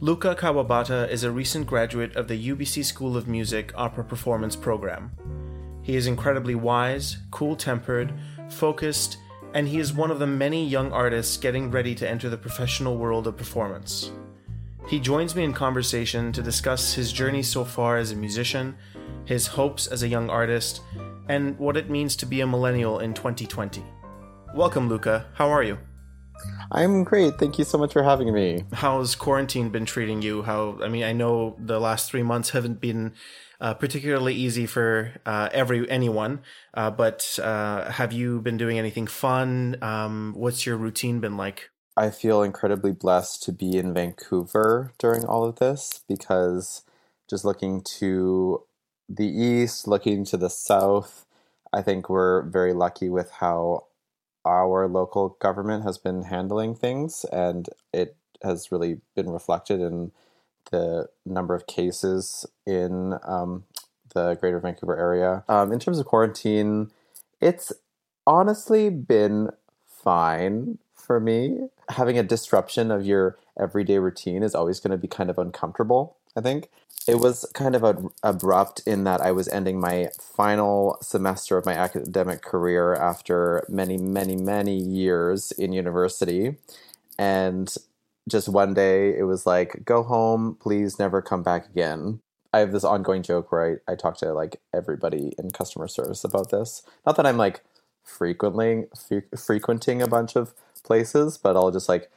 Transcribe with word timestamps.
Luca 0.00 0.32
Kawabata 0.32 1.10
is 1.10 1.24
a 1.24 1.30
recent 1.32 1.66
graduate 1.66 2.14
of 2.14 2.28
the 2.28 2.50
UBC 2.50 2.84
School 2.84 3.16
of 3.16 3.26
Music 3.26 3.72
Opera 3.74 4.04
Performance 4.04 4.54
program. 4.54 5.10
He 5.82 5.96
is 5.96 6.06
incredibly 6.06 6.54
wise, 6.54 7.16
cool 7.32 7.56
tempered, 7.56 8.14
focused, 8.48 9.18
and 9.54 9.66
he 9.66 9.80
is 9.80 9.92
one 9.92 10.12
of 10.12 10.20
the 10.20 10.26
many 10.26 10.64
young 10.64 10.92
artists 10.92 11.36
getting 11.36 11.72
ready 11.72 11.96
to 11.96 12.08
enter 12.08 12.30
the 12.30 12.36
professional 12.36 12.96
world 12.96 13.26
of 13.26 13.36
performance. 13.36 14.12
He 14.86 15.00
joins 15.00 15.34
me 15.34 15.42
in 15.42 15.52
conversation 15.52 16.30
to 16.30 16.42
discuss 16.42 16.94
his 16.94 17.12
journey 17.12 17.42
so 17.42 17.64
far 17.64 17.96
as 17.96 18.12
a 18.12 18.16
musician, 18.16 18.76
his 19.24 19.48
hopes 19.48 19.88
as 19.88 20.04
a 20.04 20.08
young 20.08 20.30
artist, 20.30 20.80
and 21.28 21.58
what 21.58 21.76
it 21.76 21.90
means 21.90 22.14
to 22.16 22.26
be 22.26 22.40
a 22.42 22.46
millennial 22.46 23.00
in 23.00 23.14
2020. 23.14 23.82
Welcome, 24.54 24.88
Luca. 24.88 25.26
How 25.34 25.48
are 25.48 25.64
you? 25.64 25.76
I'm 26.70 27.04
great. 27.04 27.38
Thank 27.38 27.58
you 27.58 27.64
so 27.64 27.78
much 27.78 27.92
for 27.92 28.02
having 28.02 28.32
me. 28.32 28.64
How's 28.72 29.14
quarantine 29.14 29.70
been 29.70 29.86
treating 29.86 30.20
you? 30.22 30.42
How, 30.42 30.78
I 30.82 30.88
mean, 30.88 31.04
I 31.04 31.12
know 31.12 31.56
the 31.58 31.80
last 31.80 32.10
three 32.10 32.22
months 32.22 32.50
haven't 32.50 32.80
been 32.80 33.14
uh, 33.60 33.74
particularly 33.74 34.34
easy 34.34 34.66
for 34.66 35.12
uh, 35.26 35.48
every 35.52 35.88
anyone. 35.90 36.40
Uh, 36.74 36.90
but 36.90 37.38
uh, 37.42 37.90
have 37.90 38.12
you 38.12 38.40
been 38.40 38.56
doing 38.56 38.78
anything 38.78 39.06
fun? 39.06 39.76
Um, 39.82 40.34
what's 40.36 40.66
your 40.66 40.76
routine 40.76 41.20
been 41.20 41.36
like? 41.36 41.70
I 41.96 42.10
feel 42.10 42.42
incredibly 42.42 42.92
blessed 42.92 43.42
to 43.44 43.52
be 43.52 43.76
in 43.76 43.92
Vancouver 43.92 44.92
during 44.98 45.24
all 45.24 45.44
of 45.44 45.56
this 45.56 46.02
because 46.08 46.84
just 47.28 47.44
looking 47.44 47.82
to 47.98 48.62
the 49.08 49.26
east, 49.26 49.88
looking 49.88 50.24
to 50.26 50.36
the 50.36 50.50
south, 50.50 51.26
I 51.72 51.82
think 51.82 52.08
we're 52.08 52.42
very 52.42 52.72
lucky 52.72 53.08
with 53.08 53.30
how 53.40 53.87
our 54.48 54.88
local 54.88 55.36
government 55.40 55.84
has 55.84 55.98
been 55.98 56.22
handling 56.22 56.74
things, 56.74 57.24
and 57.30 57.68
it 57.92 58.16
has 58.42 58.72
really 58.72 59.00
been 59.14 59.30
reflected 59.30 59.80
in 59.80 60.10
the 60.70 61.08
number 61.26 61.54
of 61.54 61.66
cases 61.66 62.46
in 62.66 63.14
um, 63.26 63.64
the 64.14 64.34
greater 64.40 64.58
Vancouver 64.58 64.96
area. 64.98 65.44
Um, 65.48 65.72
in 65.72 65.78
terms 65.78 65.98
of 65.98 66.06
quarantine, 66.06 66.90
it's 67.40 67.72
honestly 68.26 68.88
been 68.90 69.50
fine 69.86 70.78
for 70.94 71.20
me. 71.20 71.68
Having 71.90 72.18
a 72.18 72.22
disruption 72.22 72.90
of 72.90 73.04
your 73.04 73.38
everyday 73.58 73.98
routine 73.98 74.42
is 74.42 74.54
always 74.54 74.80
going 74.80 74.92
to 74.92 74.98
be 74.98 75.08
kind 75.08 75.30
of 75.30 75.38
uncomfortable, 75.38 76.16
I 76.38 76.42
think. 76.42 76.70
It 77.08 77.16
was 77.20 77.50
kind 77.54 77.74
of 77.74 77.84
a, 77.84 77.96
abrupt 78.22 78.82
in 78.86 79.04
that 79.04 79.22
I 79.22 79.32
was 79.32 79.48
ending 79.48 79.80
my 79.80 80.10
final 80.20 80.98
semester 81.02 81.58
of 81.58 81.66
my 81.66 81.74
academic 81.74 82.42
career 82.42 82.94
after 82.94 83.64
many, 83.68 83.98
many, 83.98 84.36
many 84.36 84.76
years 84.76 85.52
in 85.52 85.72
university. 85.72 86.56
And 87.18 87.74
just 88.28 88.48
one 88.48 88.74
day 88.74 89.18
it 89.18 89.24
was 89.24 89.46
like, 89.46 89.84
go 89.86 90.02
home, 90.02 90.58
please 90.60 90.98
never 90.98 91.22
come 91.22 91.42
back 91.42 91.66
again. 91.70 92.20
I 92.52 92.60
have 92.60 92.72
this 92.72 92.84
ongoing 92.84 93.22
joke 93.22 93.52
where 93.52 93.80
I, 93.88 93.92
I 93.92 93.96
talk 93.96 94.18
to 94.18 94.32
like 94.34 94.60
everybody 94.74 95.34
in 95.38 95.50
customer 95.50 95.88
service 95.88 96.24
about 96.24 96.50
this. 96.50 96.82
Not 97.06 97.16
that 97.16 97.26
I'm 97.26 97.38
like 97.38 97.62
frequently 98.04 98.86
fre- 98.96 99.36
frequenting 99.36 100.02
a 100.02 100.08
bunch 100.08 100.36
of 100.36 100.54
places, 100.84 101.38
but 101.38 101.56
I'll 101.56 101.70
just 101.70 101.88
like 101.88 102.10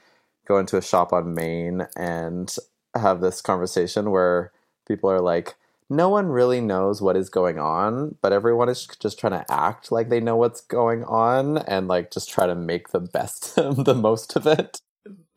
go 0.48 0.58
into 0.58 0.78
a 0.78 0.82
shop 0.82 1.14
on 1.14 1.34
Main 1.34 1.88
and 1.96 2.54
have 2.96 3.22
this 3.22 3.42
conversation 3.42 4.12
where 4.12 4.52
people 4.88 5.10
are 5.10 5.22
like, 5.22 5.56
no 5.90 6.08
one 6.08 6.28
really 6.28 6.62
knows 6.62 7.02
what 7.02 7.18
is 7.18 7.30
going 7.30 7.60
on, 7.60 8.16
but 8.22 8.32
everyone 8.32 8.70
is 8.70 8.88
just 9.00 9.20
trying 9.20 9.34
to 9.34 9.46
act 9.52 9.92
like 9.92 10.10
they 10.10 10.22
know 10.22 10.38
what's 10.38 10.62
going 10.62 11.04
on 11.04 11.58
and 11.60 11.88
like 11.88 12.12
just 12.12 12.30
try 12.30 12.48
to 12.48 12.56
make 12.56 12.90
the 12.90 13.00
best, 13.00 13.56
the 13.56 13.96
most 13.96 14.36
of 14.36 14.48
it 14.48 14.80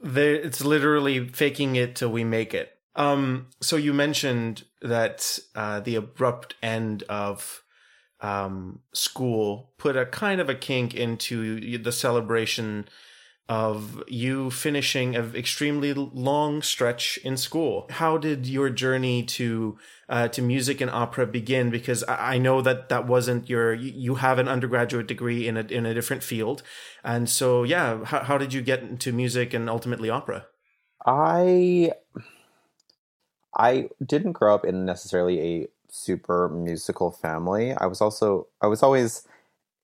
it's 0.04 0.64
literally 0.64 1.28
faking 1.28 1.76
it 1.76 1.96
till 1.96 2.10
we 2.10 2.24
make 2.24 2.54
it. 2.54 2.78
Um, 2.96 3.48
so 3.60 3.76
you 3.76 3.92
mentioned 3.92 4.64
that 4.82 5.38
uh, 5.54 5.80
the 5.80 5.96
abrupt 5.96 6.54
end 6.62 7.02
of 7.08 7.62
um, 8.20 8.80
school 8.92 9.72
put 9.78 9.96
a 9.96 10.06
kind 10.06 10.40
of 10.40 10.48
a 10.48 10.54
kink 10.54 10.94
into 10.94 11.78
the 11.78 11.92
celebration 11.92 12.88
of 13.48 14.02
you 14.08 14.50
finishing 14.50 15.14
an 15.14 15.34
extremely 15.36 15.92
long 15.92 16.62
stretch 16.62 17.18
in 17.18 17.36
school. 17.36 17.86
How 17.90 18.16
did 18.16 18.46
your 18.46 18.70
journey 18.70 19.22
to 19.24 19.76
uh, 20.08 20.28
to 20.28 20.40
music 20.40 20.80
and 20.80 20.90
opera 20.90 21.26
begin? 21.26 21.70
Because 21.70 22.04
I, 22.08 22.38
know 22.38 22.62
that 22.62 22.88
that 22.88 23.06
wasn't 23.06 23.50
your 23.50 23.74
you 23.74 24.16
have 24.16 24.38
an 24.38 24.48
undergraduate 24.48 25.06
degree 25.06 25.46
in 25.46 25.56
a 25.58 25.60
in 25.60 25.84
a 25.84 25.92
different 25.92 26.22
field, 26.22 26.62
and 27.02 27.28
so 27.28 27.64
yeah, 27.64 28.04
how, 28.04 28.20
how 28.20 28.38
did 28.38 28.54
you 28.54 28.62
get 28.62 28.82
into 28.82 29.12
music 29.12 29.52
and 29.52 29.68
ultimately 29.68 30.08
opera? 30.08 30.46
I 31.04 31.92
I 33.56 33.88
didn't 34.04 34.32
grow 34.32 34.54
up 34.54 34.64
in 34.64 34.86
necessarily 34.86 35.40
a 35.40 35.68
super 35.90 36.48
musical 36.48 37.10
family. 37.10 37.72
I 37.72 37.86
was 37.86 38.00
also 38.00 38.48
I 38.62 38.68
was 38.68 38.82
always 38.82 39.26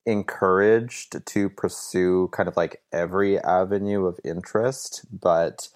encouraged 0.06 1.24
to 1.26 1.48
pursue 1.48 2.28
kind 2.32 2.48
of 2.48 2.56
like 2.56 2.82
every 2.92 3.38
avenue 3.38 4.06
of 4.06 4.18
interest, 4.24 5.04
but 5.12 5.68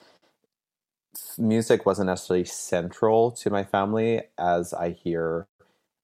music 1.39 1.87
wasn't 1.87 2.07
necessarily 2.07 2.45
central 2.45 3.31
to 3.31 3.51
my 3.51 3.65
family 3.65 4.23
as 4.39 4.73
I 4.75 4.91
hear 4.91 5.47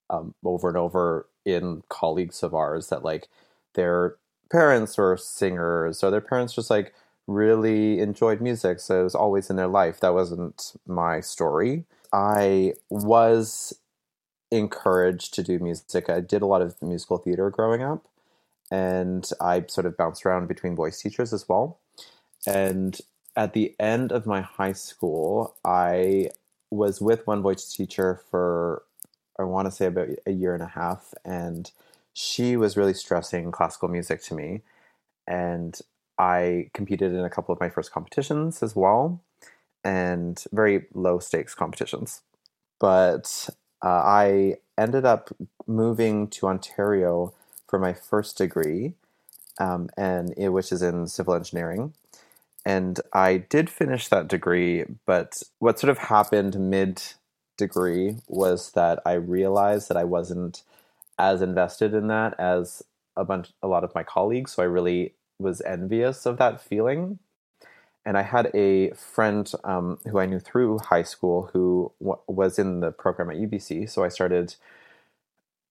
um, 0.09 0.35
over 0.45 0.69
and 0.69 0.77
over 0.77 1.29
in 1.45 1.83
colleagues 1.89 2.43
of 2.43 2.55
ours 2.55 2.89
that 2.89 3.05
like 3.05 3.29
their 3.75 4.17
parents 4.51 4.99
were 4.99 5.17
singers 5.17 6.03
or 6.03 6.11
their 6.11 6.21
parents 6.21 6.55
just 6.55 6.71
like 6.71 6.93
really 7.27 8.01
enjoyed 8.01 8.41
music 8.41 8.81
so 8.81 9.01
it 9.01 9.05
was 9.05 9.15
always 9.15 9.51
in 9.51 9.57
their 9.57 9.69
life. 9.69 10.01
That 10.01 10.15
wasn't 10.15 10.75
my 10.87 11.21
story. 11.21 11.85
I 12.13 12.75
was 12.91 13.73
encouraged 14.51 15.35
to 15.35 15.43
do 15.43 15.59
music. 15.61 16.11
I 16.11 16.21
did 16.21 16.43
a 16.43 16.47
lot 16.47 16.63
of 16.63 16.81
musical 16.83 17.19
theater 17.19 17.51
growing 17.51 17.83
up 17.83 18.10
and 18.71 19.29
I 19.41 19.65
sort 19.69 19.87
of 19.87 19.97
bounced 19.97 20.25
around 20.25 20.47
between 20.47 20.77
voice 20.77 21.01
teachers 21.01 21.33
as 21.33 21.49
well. 21.49 21.79
And 22.47 22.99
at 23.37 23.53
the 23.53 23.75
end 23.79 24.13
of 24.13 24.27
my 24.27 24.41
high 24.41 24.73
school, 24.73 25.57
I 25.65 26.31
was 26.71 27.01
with 27.01 27.27
one 27.27 27.43
voice 27.43 27.73
teacher 27.75 28.21
for 28.31 28.83
I 29.39 29.45
want 29.45 29.67
to 29.67 29.73
say 29.73 29.87
about 29.87 30.09
a 30.27 30.33
year 30.33 30.53
and 30.55 30.63
a 30.63 30.67
half, 30.67 31.15
and 31.25 31.71
she 32.13 32.57
was 32.57 32.77
really 32.77 32.93
stressing 32.93 33.51
classical 33.51 33.89
music 33.89 34.23
to 34.25 34.35
me. 34.35 34.63
And 35.27 35.79
I 36.19 36.69
competed 36.75 37.15
in 37.15 37.25
a 37.25 37.31
couple 37.31 37.53
of 37.55 37.61
my 37.61 37.71
first 37.71 37.91
competitions 37.91 38.63
as 38.63 38.77
well, 38.77 39.23
and 39.83 40.45
very 40.53 40.87
low 40.93 41.19
stakes 41.19 41.55
competitions. 41.55 42.21
But 42.79 43.49
uh, 43.83 43.89
I 43.89 44.57
ended 44.77 45.07
up 45.07 45.31
moving 45.67 46.29
to 46.29 46.49
Ontario 46.49 47.33
for 47.71 47.79
my 47.79 47.93
first 47.93 48.37
degree, 48.37 48.95
um, 49.59 49.89
and 49.97 50.35
it, 50.37 50.49
which 50.49 50.73
is 50.73 50.83
in 50.83 51.07
civil 51.07 51.35
engineering. 51.35 51.95
And 52.67 53.01
I 53.13 53.39
did 53.39 53.71
finish 53.71 54.09
that 54.09 54.29
degree, 54.29 54.85
but 55.07 55.43
what 55.61 55.79
sort 55.79 55.91
of 55.91 55.99
happened 55.99 56.59
mid 56.59 57.03
degree 57.57 58.17
was 58.27 58.73
that 58.73 59.01
I 59.07 59.13
realized 59.13 59.89
that 59.89 59.97
I 59.97 60.05
wasn't 60.05 60.63
as 61.19 61.43
invested 61.43 61.95
in 61.95 62.09
that 62.09 62.39
as 62.39 62.83
a 63.17 63.25
bunch, 63.25 63.51
a 63.63 63.69
lot 63.69 63.85
of 63.85 63.95
my 63.95 64.03
colleagues. 64.03 64.53
So 64.53 64.63
I 64.63 64.67
really 64.67 65.15
was 65.39 65.61
envious 65.63 66.27
of 66.27 66.39
that 66.39 66.61
feeling. 66.61 67.19
And 68.05 68.17
I 68.17 68.23
had 68.23 68.51
a 68.55 68.91
friend 68.93 69.51
um, 69.63 69.99
who 70.09 70.19
I 70.19 70.27
knew 70.27 70.41
through 70.41 70.79
high 70.79 71.03
school 71.03 71.51
who 71.53 71.93
w- 72.01 72.19
was 72.27 72.59
in 72.59 72.81
the 72.81 72.91
program 72.91 73.31
at 73.31 73.37
UBC. 73.37 73.89
So 73.91 74.03
I 74.05 74.09
started 74.09 74.57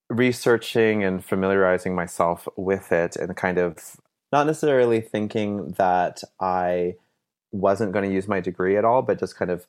researching 0.09 1.03
and 1.03 1.24
familiarizing 1.24 1.96
myself 1.96 2.47
with 2.58 2.92
it 2.92 3.16
and 3.16 3.36
kind 3.36 3.58
of 3.58 3.97
not 4.31 4.47
necessarily 4.47 5.02
thinking 5.02 5.72
that 5.78 6.24
I 6.40 6.96
wasn't 7.52 7.94
going 7.94 8.08
to 8.08 8.14
use 8.14 8.28
my 8.28 8.40
degree 8.40 8.78
at 8.78 8.86
all, 8.86 9.02
but 9.02 9.19
just 9.19 9.38
kind 9.38 9.52
of 9.52 9.68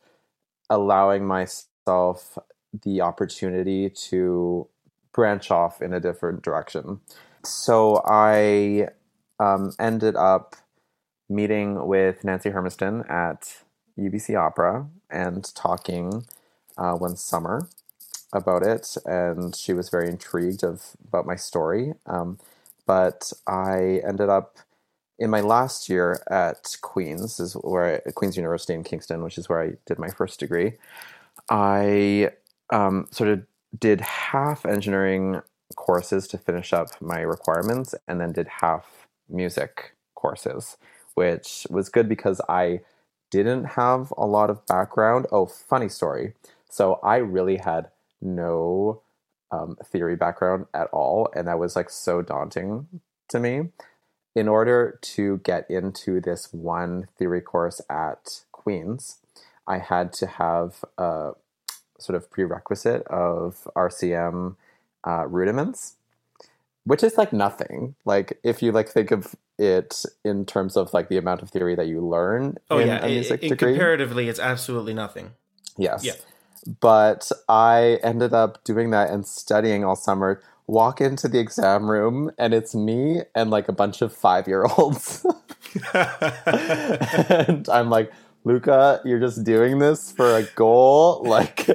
allowing 0.69 1.27
myself 1.27 2.39
the 2.83 3.01
opportunity 3.01 3.91
to 3.91 4.69
branch 5.13 5.51
off 5.51 5.83
in 5.83 5.93
a 5.93 6.01
different 6.01 6.43
direction. 6.43 7.01
So 7.45 8.03
I 8.07 8.89
um, 9.39 9.73
ended 9.79 10.15
up 10.15 10.57
meeting 11.29 11.87
with 11.87 12.25
Nancy 12.25 12.51
Hermiston 12.51 13.09
at 13.11 13.63
UBC 13.99 14.39
Opera 14.39 14.87
and 15.11 15.53
talking 15.55 16.27
uh, 16.77 16.93
one 16.93 17.17
summer 17.17 17.69
about 18.33 18.63
it, 18.63 18.97
and 19.05 19.55
she 19.57 19.73
was 19.73 19.89
very 19.89 20.09
intrigued 20.09 20.63
of 20.63 20.97
about 21.07 21.27
my 21.27 21.37
story. 21.37 21.95
Um, 22.07 22.39
but 22.87 23.33
I 23.47 24.01
ended 24.07 24.29
up 24.29 24.59
in 25.19 25.31
my 25.31 25.41
last 25.41 25.89
year 25.89 26.23
at 26.31 26.77
Queens, 26.81 27.39
is 27.41 27.53
where 27.55 28.03
I, 28.07 28.11
Queens 28.13 28.37
University 28.37 28.73
in 28.75 28.85
Kingston, 28.85 29.23
which 29.23 29.37
is 29.37 29.49
where 29.49 29.63
I 29.63 29.73
did 29.87 29.99
my 29.99 30.09
first 30.09 30.41
degree. 30.41 30.75
I 31.51 32.31
um, 32.71 33.07
sort 33.11 33.31
of 33.31 33.43
did 33.79 34.01
half 34.01 34.65
engineering 34.65 35.43
courses 35.77 36.27
to 36.29 36.39
finish 36.39 36.73
up 36.73 36.89
my 37.01 37.21
requirements, 37.21 37.95
and 38.09 38.21
then 38.21 38.33
did 38.33 38.49
half 38.61 39.07
music 39.29 39.95
courses, 40.15 40.77
which 41.15 41.67
was 41.71 41.89
good 41.89 42.09
because 42.09 42.41
I 42.49 42.81
didn't 43.31 43.65
have 43.65 44.13
a 44.17 44.27
lot 44.27 44.51
of 44.51 44.67
background. 44.67 45.27
Oh, 45.31 45.47
funny 45.47 45.89
story. 45.89 46.35
So 46.69 46.99
I 47.03 47.17
really 47.17 47.59
had 47.59 47.91
no 48.21 49.03
um, 49.51 49.77
theory 49.85 50.17
background 50.17 50.67
at 50.75 50.89
all, 50.89 51.29
and 51.35 51.49
that 51.49 51.59
was 51.59 51.77
like 51.77 51.91
so 51.91 52.23
daunting 52.23 52.87
to 53.29 53.39
me. 53.39 53.69
In 54.37 54.47
order 54.47 54.99
to 55.03 55.39
get 55.39 55.69
into 55.69 56.21
this 56.21 56.53
one 56.53 57.09
theory 57.19 57.41
course 57.41 57.81
at 57.91 58.43
Queen's, 58.53 59.19
I 59.67 59.79
had 59.79 60.13
to 60.15 60.27
have 60.27 60.85
a 60.97 61.33
sort 61.99 62.17
of 62.17 62.31
prerequisite 62.31 63.03
of 63.09 63.69
RCM 63.77 64.55
uh, 65.07 65.27
rudiments, 65.27 65.97
which 66.85 67.03
is 67.03 67.19
like 67.19 67.33
nothing. 67.33 67.97
Like 68.05 68.39
if 68.45 68.63
you 68.63 68.73
like 68.73 68.89
think 68.89 69.11
of 69.11 69.35
it 69.59 70.05
in 70.25 70.47
terms 70.47 70.77
of 70.77 70.95
like 70.95 71.09
the 71.09 71.19
amount 71.19 71.43
of 71.43 71.51
theory 71.51 71.75
that 71.75 71.87
you 71.87 72.01
learn 72.01 72.57
Oh 72.71 72.79
in 72.79 72.89
yeah, 72.89 73.05
a 73.05 73.09
music 73.09 73.43
it, 73.43 73.47
it, 73.47 73.49
degree. 73.51 73.73
comparatively, 73.73 74.29
it's 74.29 74.41
absolutely 74.41 74.95
nothing. 74.95 75.33
Yes. 75.77 76.05
Yeah. 76.05 76.13
But 76.81 77.31
I 77.49 77.99
ended 78.03 78.35
up 78.35 78.63
doing 78.65 78.91
that 78.91 79.11
and 79.11 79.27
studying 79.27 79.85
all 79.85 79.97
summer. 79.97 80.43
Walk 80.67 81.01
into 81.01 81.27
the 81.27 81.41
exam 81.41 81.91
room 81.91 82.31
and 82.39 82.55
it's 82.55 82.75
me 82.75 83.23
and 83.35 83.51
like 83.51 83.69
a 83.69 83.73
bunch 83.73 84.03
of 84.03 84.15
five 84.15 84.47
year 84.47 84.67
olds. 84.77 85.27
and 85.95 87.69
I'm 87.69 87.91
like, 87.91 88.13
Luca, 88.45 89.01
you're 89.05 89.21
just 89.21 89.45
doing 89.45 89.79
this 89.79 90.13
for 90.13 90.37
a 90.37 90.43
goal. 90.55 91.23
Like, 91.25 91.69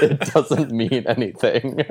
it 0.00 0.20
doesn't 0.32 0.70
mean 0.70 1.04
anything. 1.06 1.84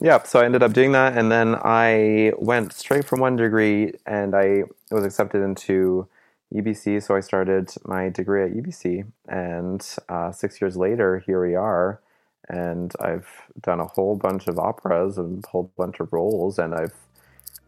Yeah, 0.00 0.22
so 0.22 0.40
I 0.40 0.44
ended 0.44 0.62
up 0.62 0.72
doing 0.72 0.92
that. 0.92 1.16
And 1.16 1.30
then 1.30 1.56
I 1.62 2.32
went 2.38 2.72
straight 2.72 3.04
from 3.04 3.20
one 3.20 3.36
degree 3.36 3.92
and 4.06 4.34
I 4.34 4.64
was 4.90 5.04
accepted 5.04 5.42
into 5.42 6.08
UBC, 6.54 7.02
so 7.02 7.14
I 7.14 7.20
started 7.20 7.70
my 7.84 8.08
degree 8.08 8.44
at 8.44 8.52
UBC, 8.52 9.04
and 9.28 9.86
uh, 10.08 10.32
six 10.32 10.60
years 10.60 10.76
later, 10.76 11.22
here 11.24 11.44
we 11.44 11.54
are, 11.54 12.00
and 12.48 12.92
I've 13.00 13.28
done 13.60 13.80
a 13.80 13.86
whole 13.86 14.16
bunch 14.16 14.48
of 14.48 14.58
operas 14.58 15.16
and 15.18 15.44
a 15.44 15.48
whole 15.48 15.72
bunch 15.76 16.00
of 16.00 16.12
roles, 16.12 16.58
and 16.58 16.74
I've 16.74 16.94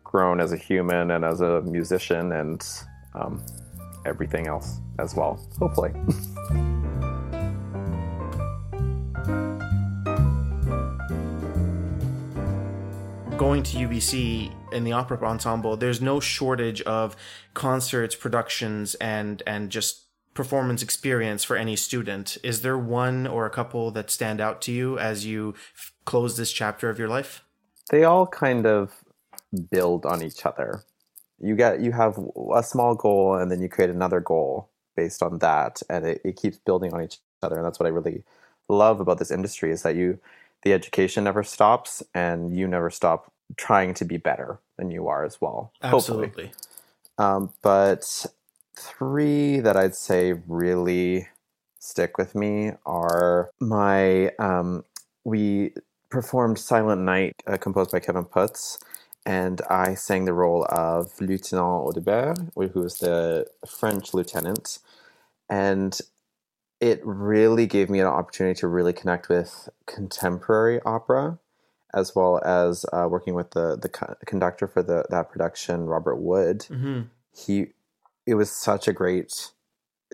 grown 0.02 0.40
as 0.40 0.52
a 0.52 0.56
human 0.56 1.12
and 1.12 1.24
as 1.24 1.40
a 1.40 1.62
musician 1.62 2.32
and 2.32 2.66
um, 3.14 3.44
everything 4.04 4.48
else 4.48 4.80
as 4.98 5.14
well. 5.14 5.40
Hopefully, 5.58 5.92
Going 13.42 13.64
to 13.64 13.76
UBC 13.76 14.52
in 14.72 14.84
the 14.84 14.92
opera 14.92 15.18
ensemble, 15.26 15.76
there's 15.76 16.00
no 16.00 16.20
shortage 16.20 16.80
of 16.82 17.16
concerts, 17.54 18.14
productions, 18.14 18.94
and 18.94 19.42
and 19.48 19.68
just 19.68 20.06
performance 20.32 20.80
experience 20.80 21.42
for 21.42 21.56
any 21.56 21.74
student. 21.74 22.38
Is 22.44 22.62
there 22.62 22.78
one 22.78 23.26
or 23.26 23.44
a 23.44 23.50
couple 23.50 23.90
that 23.90 24.12
stand 24.12 24.40
out 24.40 24.62
to 24.62 24.70
you 24.70 24.96
as 24.96 25.26
you 25.26 25.54
f- 25.74 25.92
close 26.04 26.36
this 26.36 26.52
chapter 26.52 26.88
of 26.88 27.00
your 27.00 27.08
life? 27.08 27.42
they 27.90 28.04
all 28.04 28.28
kind 28.28 28.64
of 28.64 29.02
build 29.72 30.06
on 30.06 30.22
each 30.22 30.46
other. 30.46 30.84
You 31.40 31.56
get 31.56 31.80
you 31.80 31.90
have 31.90 32.20
a 32.54 32.62
small 32.62 32.94
goal, 32.94 33.34
and 33.34 33.50
then 33.50 33.60
you 33.60 33.68
create 33.68 33.90
another 33.90 34.20
goal 34.20 34.70
based 34.94 35.20
on 35.20 35.40
that, 35.40 35.82
and 35.90 36.06
it, 36.06 36.20
it 36.24 36.36
keeps 36.36 36.58
building 36.58 36.94
on 36.94 37.02
each 37.02 37.18
other. 37.42 37.56
And 37.56 37.64
that's 37.64 37.80
what 37.80 37.86
I 37.86 37.90
really 37.90 38.22
love 38.68 39.00
about 39.00 39.18
this 39.18 39.32
industry 39.32 39.72
is 39.72 39.82
that 39.82 39.96
you 39.96 40.20
the 40.62 40.72
education 40.72 41.24
never 41.24 41.42
stops, 41.42 42.02
and 42.14 42.56
you 42.56 42.66
never 42.66 42.90
stop 42.90 43.32
trying 43.56 43.94
to 43.94 44.04
be 44.04 44.16
better 44.16 44.58
than 44.78 44.90
you 44.90 45.08
are 45.08 45.24
as 45.24 45.40
well. 45.40 45.72
Absolutely. 45.82 46.52
Um, 47.18 47.52
but 47.62 48.26
three 48.76 49.60
that 49.60 49.76
I'd 49.76 49.94
say 49.94 50.34
really 50.46 51.28
stick 51.78 52.16
with 52.16 52.34
me 52.34 52.72
are 52.86 53.50
my 53.60 54.28
um, 54.38 54.84
we 55.24 55.72
performed 56.10 56.58
Silent 56.58 57.02
Night, 57.02 57.34
uh, 57.46 57.56
composed 57.56 57.90
by 57.90 58.00
Kevin 58.00 58.24
Puts, 58.24 58.78
and 59.24 59.60
I 59.70 59.94
sang 59.94 60.24
the 60.24 60.32
role 60.32 60.66
of 60.68 61.12
Lieutenant 61.20 61.86
Audebert, 61.86 62.50
who 62.54 62.80
was 62.80 62.98
the 62.98 63.46
French 63.66 64.14
lieutenant, 64.14 64.78
and 65.48 65.98
it 66.82 67.00
really 67.04 67.66
gave 67.66 67.88
me 67.88 68.00
an 68.00 68.08
opportunity 68.08 68.58
to 68.60 68.66
really 68.66 68.92
connect 68.92 69.30
with 69.30 69.70
contemporary 69.86 70.80
opera 70.84 71.38
as 71.94 72.16
well 72.16 72.42
as 72.44 72.84
uh, 72.92 73.06
working 73.08 73.34
with 73.34 73.52
the 73.52 73.78
the 73.80 73.88
co- 73.88 74.16
conductor 74.26 74.66
for 74.68 74.82
the 74.82 75.06
that 75.10 75.30
production 75.30 75.86
Robert 75.86 76.16
Wood 76.16 76.64
hmm 76.64 77.02
he 77.34 77.68
it 78.26 78.34
was 78.34 78.50
such 78.50 78.88
a 78.88 78.92
great 78.92 79.52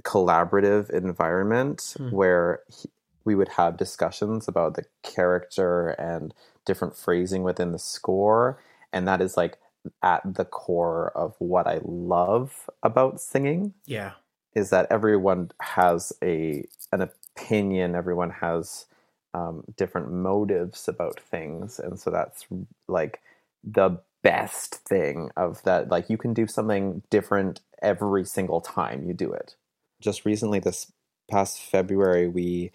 collaborative 0.02 0.90
environment 0.90 1.94
Hmm. 1.96 2.10
where 2.10 2.60
he, 2.70 2.90
we 3.24 3.34
would 3.34 3.48
have 3.50 3.76
discussions 3.76 4.46
about 4.48 4.74
the 4.74 4.84
character 5.02 5.88
and 5.90 6.32
different 6.66 6.96
phrasing 6.96 7.42
within 7.42 7.72
the 7.72 7.78
score 7.78 8.62
and 8.92 9.08
that 9.08 9.20
is 9.22 9.36
like 9.36 9.58
at 10.02 10.22
the 10.34 10.44
core 10.44 11.10
of 11.16 11.34
what 11.38 11.66
I 11.66 11.80
love 11.82 12.68
about 12.82 13.20
singing 13.20 13.74
Yeah. 13.86 14.12
Is 14.58 14.70
that 14.70 14.88
everyone 14.90 15.52
has 15.60 16.12
a 16.22 16.64
an 16.92 17.02
opinion 17.02 17.96
everyone 17.96 18.30
has 18.30 18.86
um, 19.34 19.64
different 19.76 20.12
motives 20.12 20.88
about 20.88 21.20
things 21.20 21.78
and 21.78 22.00
so 22.00 22.10
that's 22.10 22.46
like 22.88 23.20
the 23.64 24.00
best 24.22 24.76
thing 24.76 25.30
of 25.36 25.62
that 25.64 25.90
like 25.90 26.10
you 26.10 26.18
can 26.18 26.34
do 26.34 26.46
something 26.46 27.02
different 27.10 27.60
every 27.82 28.24
single 28.24 28.60
time 28.60 29.06
you 29.06 29.14
do 29.14 29.32
it. 29.32 29.56
Just 30.00 30.24
recently 30.26 30.58
this 30.60 30.92
past 31.30 31.60
february 31.62 32.28
we 32.28 32.72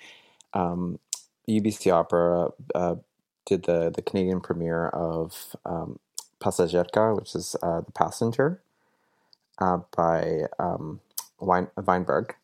um, 0.54 1.00
ubc 1.50 1.92
opera 1.94 2.50
uh, 2.76 2.96
did 3.46 3.64
the 3.64 3.92
the 3.96 4.02
canadian 4.02 4.42
premiere 4.42 4.88
of 4.90 5.56
um, 5.66 6.00
which 7.16 7.36
is 7.36 7.56
uh, 7.64 7.82
the 7.82 7.92
passenger 7.94 8.62
uh, 9.60 9.80
by 9.96 10.42
um, 10.60 11.00
Wein- 11.40 11.72
Weinberg. 11.78 12.36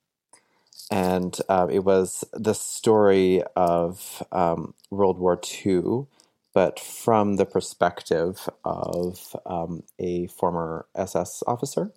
And 0.92 1.38
uh, 1.50 1.68
it 1.72 1.80
was 1.80 2.24
the 2.34 2.54
story 2.54 3.44
of 3.56 4.24
um, 4.32 4.74
World 4.90 5.20
War 5.20 5.40
II, 5.66 6.08
but 6.54 6.80
from 6.80 7.36
the 7.36 7.46
perspective 7.46 8.50
of 8.64 9.36
um, 9.46 9.84
a 10.00 10.28
former 10.28 10.88
SS 10.96 11.44
officer. 11.48 11.92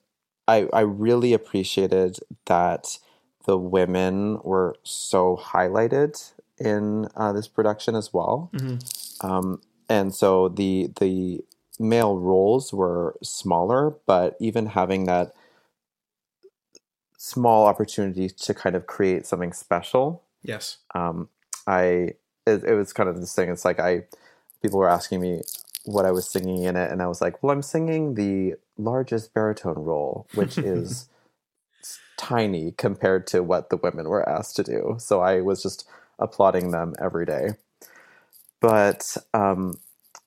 I, 0.48 0.68
I 0.72 0.80
really 0.80 1.32
appreciated 1.32 2.18
that 2.46 2.98
the 3.46 3.56
women 3.58 4.38
were 4.42 4.76
so 4.82 5.36
highlighted 5.40 6.32
in 6.58 7.08
uh, 7.16 7.32
this 7.32 7.48
production 7.48 7.94
as 7.94 8.12
well. 8.12 8.52
hmm 8.52 8.76
Um, 9.20 9.62
and 9.88 10.14
so 10.14 10.48
the 10.48 10.90
the 11.00 11.40
male 11.80 12.18
roles 12.18 12.72
were 12.72 13.16
smaller, 13.22 13.96
but 14.06 14.36
even 14.40 14.66
having 14.66 15.06
that 15.06 15.34
small 17.22 17.66
opportunity 17.66 18.28
to 18.28 18.52
kind 18.52 18.74
of 18.74 18.88
create 18.88 19.26
something 19.26 19.52
special, 19.52 20.24
Yes. 20.42 20.78
um, 20.94 21.28
I 21.68 22.14
it, 22.46 22.64
it 22.64 22.74
was 22.74 22.92
kind 22.92 23.08
of 23.08 23.20
this 23.20 23.34
thing. 23.34 23.48
It's 23.50 23.64
like 23.64 23.78
I 23.78 24.04
people 24.60 24.80
were 24.80 24.88
asking 24.90 25.20
me 25.20 25.42
what 25.84 26.04
I 26.04 26.10
was 26.10 26.28
singing 26.28 26.64
in 26.64 26.76
it, 26.76 26.90
and 26.90 27.00
I 27.00 27.06
was 27.06 27.20
like, 27.20 27.42
well, 27.42 27.52
I'm 27.52 27.62
singing 27.62 28.14
the 28.14 28.54
largest 28.76 29.34
baritone 29.34 29.78
role, 29.84 30.26
which 30.34 30.58
is 30.62 31.08
tiny 32.16 32.72
compared 32.72 33.26
to 33.28 33.42
what 33.42 33.70
the 33.70 33.76
women 33.76 34.08
were 34.08 34.28
asked 34.28 34.56
to 34.56 34.64
do. 34.64 34.96
So 34.98 35.20
I 35.20 35.40
was 35.42 35.62
just 35.62 35.88
applauding 36.18 36.72
them 36.72 36.94
every 37.00 37.26
day. 37.26 37.50
But 38.60 39.16
um, 39.34 39.78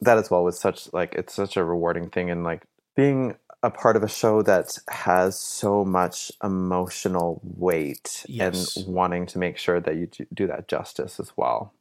that 0.01 0.17
as 0.17 0.31
well 0.31 0.43
was 0.45 0.59
such 0.59 0.93
like 0.93 1.15
it's 1.15 1.33
such 1.33 1.57
a 1.57 1.65
rewarding 1.65 2.09
thing, 2.09 2.31
and 2.31 2.45
like 2.45 2.63
being 2.95 3.35
a 3.63 3.69
part 3.71 3.95
of 3.95 4.03
a 4.03 4.07
show 4.07 4.41
that 4.43 4.77
has 4.89 5.39
so 5.39 5.83
much 5.85 6.31
emotional 6.43 7.41
weight 7.43 8.24
Yes. 8.27 8.75
and 8.77 8.88
wanting 8.88 9.25
to 9.27 9.39
make 9.39 9.57
sure 9.57 9.79
that 9.79 9.95
you 9.95 10.07
do- 10.33 10.47
that 10.47 10.67
justice 10.67 11.19
as 11.19 11.31
well. 11.38 11.74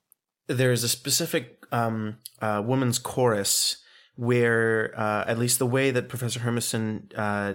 there's 0.47 0.85
a 0.85 0.88
specific 0.90 1.64
um, 1.73 2.19
uh, 2.43 2.62
woman's 2.64 2.99
chorus 2.99 3.78
where, 4.16 4.93
uh, 4.95 5.25
at 5.26 5.38
least 5.38 5.59
the 5.59 5.66
way 5.66 5.90
that 5.90 6.09
Professor 6.11 6.40
Hermiston 6.40 7.11
uh, 7.16 7.54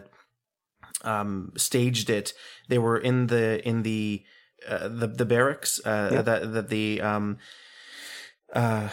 um, 1.03 1.53
staged 1.55 2.09
it, 2.09 2.33
they 2.67 2.79
were 2.79 2.97
in 2.97 3.27
the 3.27 3.65
in 3.67 3.83
the 3.83 4.23
uh, 4.67 4.87
the 4.87 5.05
the 5.07 5.25
barracks 5.25 5.79
uh, 5.85 6.09
Yeah. 6.13 6.21
that 6.23 6.51
that 6.53 6.69
the 6.69 6.99
um, 7.01 7.37
uh, 8.53 8.89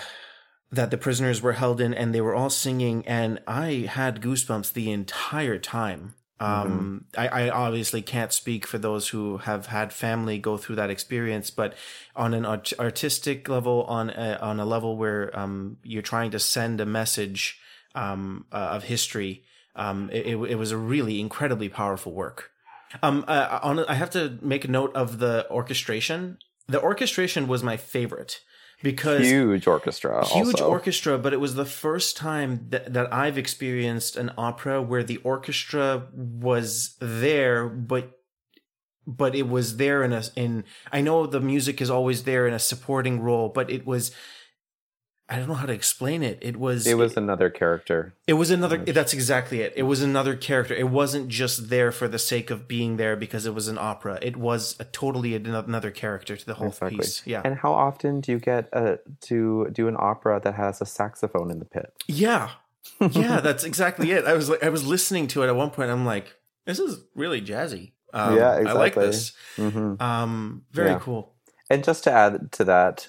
that 0.76 0.90
the 0.90 0.98
prisoners 0.98 1.42
were 1.42 1.54
held 1.54 1.80
in, 1.80 1.92
and 1.92 2.14
they 2.14 2.20
were 2.20 2.34
all 2.34 2.50
singing, 2.50 3.06
and 3.06 3.40
I 3.46 3.88
had 3.90 4.20
goosebumps 4.20 4.72
the 4.72 4.90
entire 4.90 5.58
time. 5.58 6.14
Um, 6.38 7.06
I, 7.16 7.28
I 7.28 7.48
obviously 7.48 8.02
can't 8.02 8.32
speak 8.32 8.66
for 8.66 8.76
those 8.76 9.08
who 9.08 9.38
have 9.38 9.66
had 9.66 9.90
family 9.90 10.38
go 10.38 10.58
through 10.58 10.76
that 10.76 10.90
experience, 10.90 11.50
but 11.50 11.74
on 12.14 12.34
an 12.34 12.44
art- 12.44 12.74
artistic 12.78 13.48
level, 13.48 13.84
on 13.84 14.10
a, 14.10 14.38
on 14.42 14.60
a 14.60 14.66
level 14.66 14.98
where 14.98 15.36
um, 15.38 15.78
you're 15.82 16.02
trying 16.02 16.30
to 16.32 16.38
send 16.38 16.80
a 16.80 16.86
message 16.86 17.58
um, 17.94 18.44
uh, 18.52 18.56
of 18.56 18.84
history, 18.84 19.44
um, 19.76 20.10
it, 20.12 20.26
it, 20.26 20.36
it 20.36 20.54
was 20.56 20.72
a 20.72 20.76
really 20.76 21.20
incredibly 21.20 21.70
powerful 21.70 22.12
work. 22.12 22.50
Um, 23.02 23.24
uh, 23.26 23.58
on, 23.62 23.80
I 23.86 23.94
have 23.94 24.10
to 24.10 24.38
make 24.42 24.66
a 24.66 24.70
note 24.70 24.94
of 24.94 25.18
the 25.18 25.46
orchestration. 25.50 26.38
The 26.68 26.80
orchestration 26.80 27.48
was 27.48 27.62
my 27.62 27.78
favorite 27.78 28.40
because 28.82 29.22
huge 29.22 29.66
orchestra, 29.66 30.26
huge 30.26 30.54
also. 30.54 30.68
orchestra. 30.68 31.18
But 31.18 31.32
it 31.32 31.40
was 31.40 31.54
the 31.54 31.64
first 31.64 32.16
time 32.16 32.66
that, 32.70 32.92
that 32.92 33.12
I've 33.12 33.38
experienced 33.38 34.16
an 34.16 34.32
opera 34.36 34.82
where 34.82 35.02
the 35.02 35.18
orchestra 35.18 36.08
was 36.12 36.96
there, 37.00 37.68
but 37.68 38.12
but 39.06 39.34
it 39.34 39.48
was 39.48 39.76
there 39.76 40.02
in 40.02 40.12
a 40.12 40.22
in. 40.34 40.64
I 40.92 41.00
know 41.00 41.26
the 41.26 41.40
music 41.40 41.80
is 41.80 41.90
always 41.90 42.24
there 42.24 42.46
in 42.46 42.54
a 42.54 42.58
supporting 42.58 43.20
role, 43.20 43.48
but 43.48 43.70
it 43.70 43.86
was. 43.86 44.12
I 45.28 45.38
don't 45.38 45.48
know 45.48 45.54
how 45.54 45.66
to 45.66 45.72
explain 45.72 46.22
it. 46.22 46.38
It 46.40 46.56
was. 46.56 46.86
It 46.86 46.96
was 46.96 47.16
another 47.16 47.50
character. 47.50 48.14
It 48.28 48.34
was 48.34 48.50
another. 48.52 48.78
That's 48.78 49.12
exactly 49.12 49.60
it. 49.60 49.72
It 49.74 49.82
was 49.82 50.00
another 50.00 50.36
character. 50.36 50.72
It 50.72 50.88
wasn't 50.88 51.28
just 51.28 51.68
there 51.68 51.90
for 51.90 52.06
the 52.06 52.18
sake 52.18 52.48
of 52.50 52.68
being 52.68 52.96
there 52.96 53.16
because 53.16 53.44
it 53.44 53.52
was 53.52 53.66
an 53.66 53.76
opera. 53.76 54.20
It 54.22 54.36
was 54.36 54.76
a 54.78 54.84
totally 54.84 55.34
another 55.34 55.90
character 55.90 56.36
to 56.36 56.46
the 56.46 56.54
whole 56.54 56.68
Exactly. 56.68 56.98
piece. 56.98 57.22
Yeah. 57.26 57.42
And 57.44 57.56
how 57.56 57.72
often 57.72 58.20
do 58.20 58.30
you 58.30 58.38
get 58.38 58.68
uh, 58.72 58.98
to 59.22 59.68
do 59.72 59.88
an 59.88 59.96
opera 59.98 60.40
that 60.44 60.54
has 60.54 60.80
a 60.80 60.86
saxophone 60.86 61.50
in 61.50 61.58
the 61.58 61.64
pit? 61.64 61.92
yeah. 62.06 62.50
Yeah. 63.10 63.40
That's 63.40 63.64
exactly 63.64 64.12
it. 64.12 64.26
I 64.26 64.34
was 64.34 64.48
like, 64.48 64.62
I 64.62 64.68
was 64.68 64.86
listening 64.86 65.26
to 65.28 65.42
it 65.42 65.48
at 65.48 65.56
one 65.56 65.70
point. 65.70 65.90
I'm 65.90 66.06
like, 66.06 66.36
this 66.66 66.78
is 66.78 67.00
really 67.16 67.42
jazzy. 67.42 67.92
Um, 68.14 68.36
Yeah, 68.36 68.50
I 68.52 68.72
like 68.74 68.96
exactly. 68.96 69.06
this. 69.06 69.32
hmm 69.56 69.94
Um, 70.00 70.62
very 70.70 70.90
Yeah. 70.90 71.00
cool. 71.00 71.34
And 71.68 71.82
just 71.82 72.04
to 72.04 72.12
add 72.12 72.52
to 72.52 72.64
that, 72.64 73.08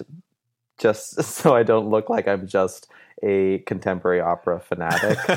just 0.78 1.22
so 1.22 1.54
I 1.54 1.62
don't 1.62 1.88
look 1.90 2.08
like 2.08 2.28
I'm 2.28 2.46
just 2.46 2.88
a 3.22 3.58
contemporary 3.66 4.20
opera 4.20 4.60
fanatic, 4.60 5.18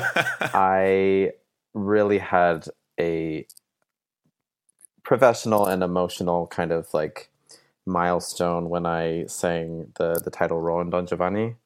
I 0.54 1.32
really 1.74 2.18
had 2.18 2.66
a 2.98 3.46
professional 5.02 5.66
and 5.66 5.82
emotional 5.82 6.46
kind 6.46 6.70
of 6.72 6.92
like 6.94 7.28
milestone 7.84 8.68
when 8.68 8.86
I 8.86 9.26
sang 9.26 9.92
the 9.96 10.20
the 10.24 10.30
title 10.30 10.60
role 10.60 10.80
in 10.80 10.90
Don 10.90 11.06
Giovanni. 11.06 11.56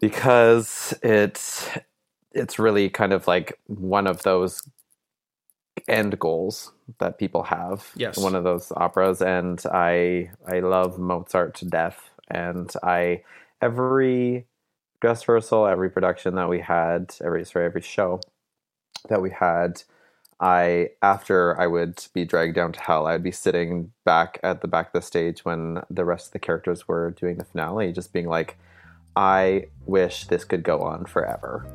Because 0.00 0.94
it's 1.02 1.68
it's 2.32 2.58
really 2.58 2.88
kind 2.88 3.12
of 3.12 3.26
like 3.26 3.58
one 3.66 4.06
of 4.06 4.22
those 4.22 4.62
end 5.88 6.18
goals 6.18 6.72
that 6.98 7.18
people 7.18 7.44
have. 7.44 7.90
Yes. 7.94 8.16
one 8.16 8.34
of 8.34 8.44
those 8.44 8.72
operas. 8.76 9.22
And 9.22 9.62
i 9.72 10.30
i 10.46 10.60
love 10.60 10.98
mozart 10.98 11.54
to 11.56 11.64
death 11.64 12.10
and 12.30 12.72
i 12.82 13.22
every 13.60 14.46
dress 15.00 15.26
rehearsal 15.28 15.66
every 15.66 15.90
production 15.90 16.34
that 16.34 16.48
we 16.48 16.60
had 16.60 17.14
every 17.22 17.44
sorry 17.44 17.66
every 17.66 17.82
show 17.82 18.20
that 19.08 19.22
we 19.22 19.30
had 19.30 19.82
i 20.40 20.88
after 21.02 21.58
i 21.60 21.66
would 21.66 22.06
be 22.12 22.24
dragged 22.24 22.54
down 22.54 22.72
to 22.72 22.80
hell 22.80 23.06
i'd 23.06 23.22
be 23.22 23.32
sitting 23.32 23.92
back 24.04 24.38
at 24.42 24.60
the 24.60 24.68
back 24.68 24.88
of 24.88 24.92
the 24.92 25.02
stage 25.02 25.44
when 25.44 25.82
the 25.90 26.04
rest 26.04 26.26
of 26.26 26.32
the 26.32 26.38
characters 26.38 26.86
were 26.86 27.10
doing 27.12 27.36
the 27.38 27.44
finale 27.44 27.92
just 27.92 28.12
being 28.12 28.28
like 28.28 28.56
i 29.16 29.66
wish 29.86 30.26
this 30.26 30.44
could 30.44 30.62
go 30.62 30.80
on 30.80 31.04
forever 31.04 31.66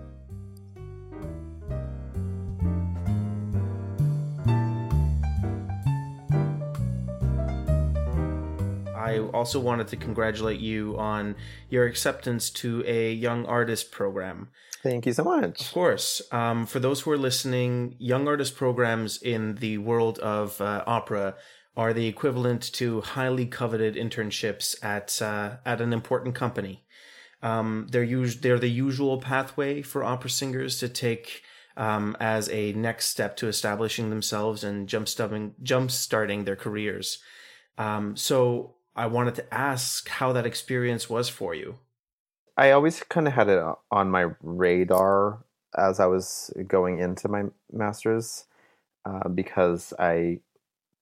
I 9.03 9.19
also 9.19 9.59
wanted 9.59 9.87
to 9.89 9.97
congratulate 9.97 10.59
you 10.59 10.97
on 10.97 11.35
your 11.69 11.85
acceptance 11.85 12.49
to 12.61 12.83
a 12.87 13.11
young 13.11 13.45
artist 13.45 13.91
program. 13.91 14.49
thank 14.81 15.05
you 15.05 15.13
so 15.13 15.23
much 15.23 15.61
Of 15.61 15.73
course. 15.73 16.21
Um, 16.31 16.65
for 16.65 16.79
those 16.79 17.01
who 17.01 17.11
are 17.11 17.17
listening, 17.17 17.95
young 17.99 18.27
artist 18.27 18.55
programs 18.55 19.21
in 19.21 19.55
the 19.55 19.77
world 19.77 20.19
of 20.19 20.59
uh, 20.61 20.83
opera 20.87 21.35
are 21.75 21.93
the 21.93 22.07
equivalent 22.07 22.61
to 22.73 23.01
highly 23.01 23.45
coveted 23.45 23.95
internships 23.95 24.67
at 24.83 25.21
uh, 25.21 25.57
at 25.65 25.81
an 25.81 25.91
important 25.91 26.35
company. 26.35 26.85
Um, 27.41 27.87
they're 27.91 28.03
us- 28.05 28.35
they're 28.35 28.59
the 28.59 28.69
usual 28.69 29.17
pathway 29.19 29.81
for 29.81 30.03
opera 30.03 30.29
singers 30.29 30.79
to 30.79 30.87
take 30.87 31.43
um, 31.75 32.15
as 32.19 32.49
a 32.49 32.73
next 32.73 33.07
step 33.07 33.35
to 33.37 33.47
establishing 33.47 34.09
themselves 34.09 34.63
and 34.63 34.87
jump 34.87 35.07
starting 35.91 36.45
their 36.45 36.55
careers. 36.55 37.19
Um, 37.77 38.15
so 38.15 38.75
I 38.95 39.07
wanted 39.07 39.35
to 39.35 39.53
ask 39.53 40.07
how 40.07 40.33
that 40.33 40.45
experience 40.45 41.09
was 41.09 41.29
for 41.29 41.53
you. 41.55 41.79
I 42.55 42.71
always 42.71 43.01
kind 43.03 43.27
of 43.27 43.33
had 43.33 43.49
it 43.49 43.63
on 43.89 44.11
my 44.11 44.27
radar 44.41 45.39
as 45.75 45.99
I 45.99 46.05
was 46.05 46.53
going 46.67 46.99
into 46.99 47.27
my 47.27 47.45
master's 47.71 48.45
uh, 49.05 49.27
because 49.27 49.93
I 49.97 50.39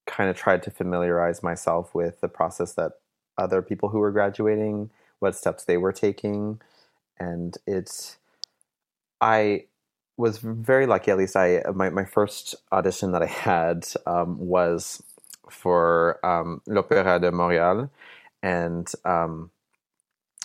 kind 0.06 0.30
of 0.30 0.38
tried 0.38 0.64
to 0.64 0.72
familiarize 0.72 1.44
myself 1.44 1.94
with 1.94 2.22
the 2.22 2.30
process 2.30 2.74
that 2.74 2.94
other 3.38 3.62
people 3.62 3.90
who 3.90 4.00
were 4.00 4.12
graduating, 4.12 4.90
what 5.20 5.36
steps 5.36 5.66
they 5.66 5.78
were 5.78 5.94
taking, 5.94 6.62
and 7.20 7.58
it's 7.68 8.18
I 9.20 9.66
was 10.18 10.38
very 10.40 10.86
lucky. 10.86 11.12
At 11.12 11.18
least 11.18 11.36
I 11.36 11.64
my 11.74 11.90
my 11.90 12.06
first 12.06 12.56
audition 12.72 13.12
that 13.12 13.22
I 13.22 13.28
had 13.28 13.88
um, 14.06 14.40
was 14.40 15.04
for 15.52 16.20
um, 16.26 16.62
l'Opéra 16.68 17.20
de 17.20 17.32
Montréal, 17.32 17.90
and 18.42 18.92
um, 19.06 19.52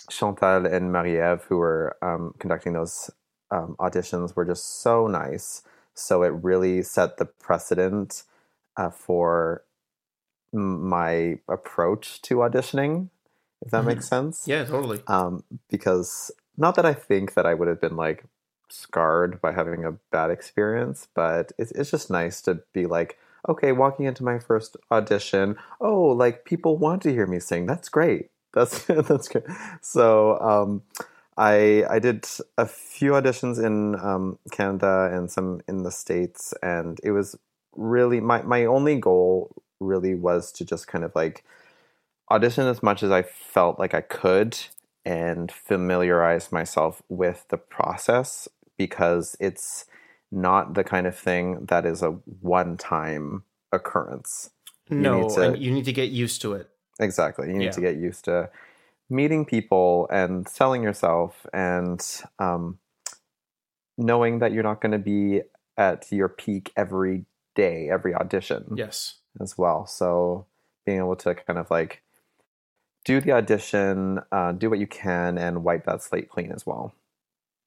Chantal 0.09 0.65
and 0.65 0.91
Marie-Ève, 0.91 1.43
who 1.43 1.57
were 1.57 1.95
um, 2.01 2.33
conducting 2.39 2.73
those 2.73 3.09
um, 3.51 3.75
auditions, 3.79 4.35
were 4.35 4.45
just 4.45 4.81
so 4.81 5.07
nice. 5.07 5.63
So 5.93 6.23
it 6.23 6.33
really 6.43 6.83
set 6.83 7.17
the 7.17 7.25
precedent 7.25 8.23
uh, 8.77 8.89
for 8.91 9.63
my 10.53 11.39
approach 11.49 12.21
to 12.23 12.35
auditioning, 12.37 13.09
if 13.65 13.71
that 13.71 13.83
Mhm. 13.83 13.87
makes 13.87 14.07
sense. 14.07 14.47
Yeah, 14.47 14.63
totally. 14.65 15.01
Um, 15.07 15.43
because 15.69 16.31
not 16.57 16.75
that 16.75 16.85
I 16.85 16.93
think 16.93 17.33
that 17.33 17.45
I 17.45 17.53
would 17.53 17.67
have 17.67 17.81
been 17.81 17.95
like 17.97 18.25
scarred 18.69 19.41
by 19.41 19.51
having 19.53 19.85
a 19.85 19.93
bad 20.11 20.29
experience, 20.29 21.07
but 21.13 21.51
it's 21.57 21.71
it's 21.71 21.91
just 21.91 22.09
nice 22.09 22.41
to 22.43 22.55
be 22.73 22.85
like, 22.85 23.17
okay, 23.47 23.71
walking 23.71 24.05
into 24.05 24.23
my 24.23 24.39
first 24.39 24.77
audition, 24.91 25.57
oh, 25.79 26.03
like 26.07 26.45
people 26.45 26.77
want 26.77 27.01
to 27.03 27.11
hear 27.11 27.27
me 27.27 27.39
sing. 27.39 27.65
That's 27.65 27.89
great. 27.89 28.29
That's 28.53 28.83
that's 28.85 29.27
good. 29.27 29.45
So 29.81 30.39
um, 30.39 30.83
I 31.37 31.85
I 31.89 31.99
did 31.99 32.25
a 32.57 32.65
few 32.65 33.11
auditions 33.11 33.63
in 33.63 33.95
um, 33.99 34.39
Canada 34.51 35.09
and 35.11 35.29
some 35.31 35.61
in 35.67 35.83
the 35.83 35.91
states, 35.91 36.53
and 36.61 36.99
it 37.03 37.11
was 37.11 37.37
really 37.75 38.19
my 38.19 38.41
my 38.41 38.65
only 38.65 38.95
goal 38.99 39.55
really 39.79 40.15
was 40.15 40.51
to 40.51 40.65
just 40.65 40.87
kind 40.87 41.03
of 41.03 41.13
like 41.15 41.43
audition 42.31 42.67
as 42.67 42.81
much 42.81 43.03
as 43.03 43.11
I 43.11 43.21
felt 43.21 43.79
like 43.79 43.93
I 43.93 44.01
could 44.01 44.57
and 45.05 45.51
familiarize 45.51 46.51
myself 46.51 47.01
with 47.07 47.45
the 47.49 47.57
process 47.57 48.47
because 48.77 49.37
it's 49.39 49.85
not 50.31 50.73
the 50.73 50.83
kind 50.83 51.07
of 51.07 51.17
thing 51.17 51.65
that 51.65 51.85
is 51.85 52.01
a 52.01 52.11
one 52.41 52.77
time 52.77 53.43
occurrence. 53.71 54.49
No, 54.89 55.21
need 55.21 55.29
to- 55.35 55.57
you 55.57 55.71
need 55.71 55.85
to 55.85 55.93
get 55.93 56.09
used 56.09 56.41
to 56.41 56.53
it. 56.53 56.69
Exactly. 56.99 57.47
You 57.49 57.57
need 57.57 57.65
Yeah. 57.65 57.71
to 57.71 57.81
get 57.81 57.95
used 57.97 58.25
to 58.25 58.49
meeting 59.09 59.45
people 59.45 60.07
and 60.11 60.47
selling 60.47 60.83
yourself 60.83 61.45
and 61.53 62.01
um, 62.39 62.79
knowing 63.97 64.39
that 64.39 64.51
you're 64.51 64.63
not 64.63 64.81
going 64.81 64.91
to 64.91 64.97
be 64.97 65.41
at 65.77 66.11
your 66.11 66.27
peak 66.29 66.71
every 66.75 67.25
day, 67.55 67.89
every 67.89 68.13
audition 68.13 68.73
Yes. 68.75 69.19
as 69.39 69.57
well. 69.57 69.85
So 69.85 70.45
being 70.85 70.99
able 70.99 71.15
to 71.17 71.35
kind 71.35 71.59
of 71.59 71.69
like 71.71 72.01
do 73.05 73.21
the 73.21 73.31
audition, 73.31 74.19
uh, 74.31 74.51
do 74.51 74.69
what 74.69 74.79
you 74.79 74.87
can, 74.87 75.37
and 75.37 75.63
wipe 75.63 75.85
that 75.85 76.01
slate 76.03 76.29
clean 76.29 76.51
as 76.51 76.65
well. 76.65 76.93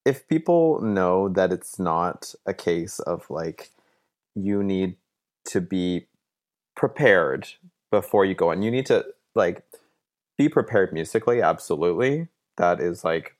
If 0.04 0.26
people 0.28 0.80
know 0.80 1.28
that 1.28 1.52
it's 1.52 1.78
not 1.78 2.34
a 2.46 2.54
case 2.54 2.98
of 3.00 3.28
like 3.30 3.70
you 4.34 4.62
need 4.62 4.96
to 5.46 5.60
be 5.60 6.06
prepared 6.76 7.48
before 7.90 8.24
you 8.24 8.34
go 8.34 8.50
in, 8.50 8.62
you 8.62 8.70
need 8.70 8.86
to 8.86 9.04
like 9.34 9.62
be 10.38 10.48
prepared 10.48 10.92
musically. 10.92 11.42
Absolutely, 11.42 12.28
that 12.56 12.80
is 12.80 13.04
like 13.04 13.36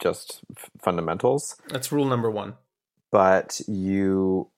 just 0.00 0.40
f- 0.56 0.70
fundamentals 0.80 1.56
That's 1.68 1.92
rule 1.92 2.06
number 2.06 2.30
one. 2.30 2.54
but 3.12 3.60
you 3.68 4.48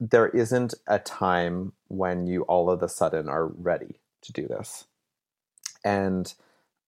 there 0.00 0.28
isn't 0.28 0.74
a 0.86 0.98
time 0.98 1.72
when 1.88 2.26
you 2.26 2.42
all 2.42 2.70
of 2.70 2.82
a 2.82 2.88
sudden 2.88 3.28
are 3.28 3.46
ready 3.46 4.00
to 4.22 4.32
do 4.32 4.48
this 4.48 4.86
and 5.84 6.34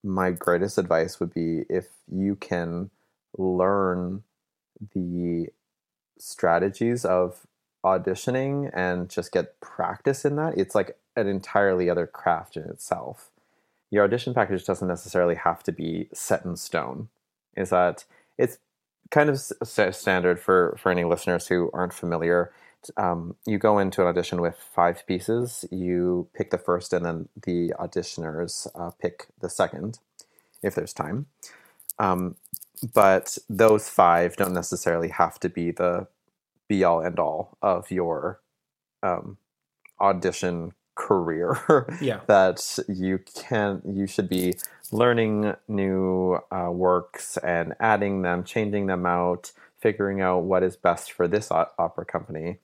my 0.03 0.31
greatest 0.31 0.79
advice 0.79 1.21
would 1.21 1.33
be 1.33 1.65
if 1.69 1.87
you 2.11 2.35
can 2.35 2.91
learn 3.37 4.23
the 4.95 5.49
strategies 6.19 7.05
of 7.05 7.47
auditioning 7.85 8.71
and 8.75 9.09
just 9.09 9.33
get 9.33 9.61
practice 9.61 10.25
in 10.25 10.37
that 10.37 10.57
it's 10.57 10.75
like 10.75 10.97
an 11.17 11.27
entirely 11.27 11.91
other 11.91 12.07
craft 12.07 12.57
in 12.57 12.63
itself 12.65 13.31
your 13.91 14.05
audition 14.05 14.33
package 14.33 14.65
doesn't 14.65 14.89
necessarily 14.89 15.35
have 15.35 15.63
to 15.63 15.73
be 15.73 16.09
set 16.13 16.45
in 16.45 16.57
stone 16.57 17.09
is 17.57 17.71
that 17.71 18.05
it's 18.39 18.59
kind 19.11 19.29
of 19.29 19.39
standard 19.39 20.39
for 20.39 20.77
for 20.81 20.93
any 20.93 21.03
listeners 21.03 21.49
who 21.49 21.71
aren't 21.75 21.93
familiar 21.93 22.53
um, 22.97 23.37
you 23.47 23.59
go 23.59 23.79
into 23.79 24.03
an 24.03 24.09
audition 24.09 24.41
with 24.41 24.57
five 24.57 25.07
pieces. 25.07 25.65
You 25.71 26.29
pick 26.35 26.51
the 26.51 26.59
first, 26.59 26.93
and 26.93 27.05
then 27.05 27.29
the 27.41 27.73
auditioners 27.79 28.67
uh, 28.75 28.91
pick 28.91 29.29
the 29.41 29.49
second, 29.49 29.99
if 30.63 30.75
there's 30.75 30.93
time. 30.93 31.27
Um, 31.99 32.37
but 32.95 33.39
those 33.49 33.89
five 33.89 34.37
don't 34.37 34.55
necessarily 34.55 35.09
have 35.09 35.39
to 35.41 35.49
be 35.49 35.71
the 35.71 36.07
be 36.69 36.85
all 36.85 37.03
end 37.03 37.19
all 37.19 37.57
of 37.63 37.91
your 37.91 38.41
um, 39.03 39.39
audition 40.01 40.73
career. 40.95 41.59
Yeah. 42.01 42.21
that 42.27 42.79
you 42.89 43.21
can 43.35 43.83
you 43.85 44.07
should 44.07 44.29
be 44.29 44.55
learning 44.91 45.55
new 45.69 46.39
uh, 46.51 46.71
works 46.71 47.37
and 47.39 47.75
adding 47.81 48.23
them, 48.23 48.45
changing 48.45 48.87
them 48.87 49.07
out, 49.07 49.53
figuring 49.79 50.21
out 50.21 50.41
what 50.41 50.63
is 50.63 50.77
best 50.77 51.13
for 51.13 51.29
this 51.29 51.51
opera 51.51 52.05
company. 52.05 52.59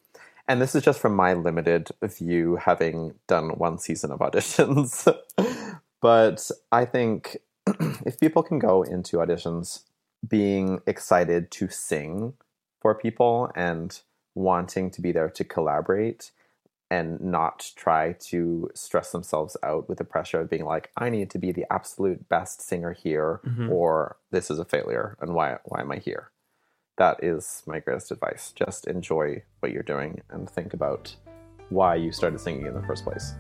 And 0.47 0.63
this 0.63 0.75
is 0.75 0.83
just 0.83 1.01
from 1.01 1.15
my 1.15 1.35
limited 1.35 1.91
view, 2.03 2.57
having 2.57 3.15
done 3.27 3.51
one 3.51 3.79
season 3.79 4.11
of 4.11 4.21
auditions. 4.21 5.07
but 6.01 6.51
I 6.73 6.85
think 6.87 7.37
if 8.07 8.19
people 8.19 8.43
can 8.43 8.59
go 8.59 8.83
into 8.83 9.19
auditions 9.19 9.83
being 10.27 10.81
excited 10.87 11.51
to 11.53 11.69
sing 11.69 12.35
for 12.81 12.95
people 12.95 13.51
and 13.55 14.01
wanting 14.35 14.91
to 14.91 15.01
be 15.01 15.13
there 15.13 15.29
to 15.31 15.45
collaborate 15.45 16.31
and 16.91 17.21
not 17.21 17.71
try 17.77 18.13
to 18.13 18.71
stress 18.75 19.13
themselves 19.13 19.57
out 19.63 19.89
with 19.89 19.99
the 19.99 20.05
pressure 20.05 20.41
of 20.41 20.49
being 20.49 20.65
like 20.65 20.91
I 20.97 21.11
need 21.11 21.29
to 21.31 21.39
be 21.39 21.53
the 21.53 21.67
absolute 21.71 22.29
best 22.29 22.63
singer 22.63 22.93
here 22.93 23.41
Mhm. 23.45 23.71
or 23.71 24.17
this 24.31 24.51
is 24.51 24.59
a 24.59 24.65
failure 24.65 25.17
and 25.21 25.35
why 25.35 25.59
why 25.65 25.81
am 25.81 25.93
I 25.93 25.97
here? 25.97 26.31
That 26.97 27.23
is 27.23 27.63
my 27.67 27.79
greatest 27.81 28.11
advice. 28.11 28.53
Just 28.53 28.87
enjoy 28.87 29.43
what 29.61 29.71
you're 29.73 29.83
doing 29.83 30.23
and 30.31 30.49
think 30.49 30.73
about 30.73 31.15
why 31.69 31.95
you 31.95 32.11
started 32.11 32.41
singing 32.41 32.67
in 32.67 32.75
the 32.75 32.83
first 32.83 33.05
place 33.05 33.35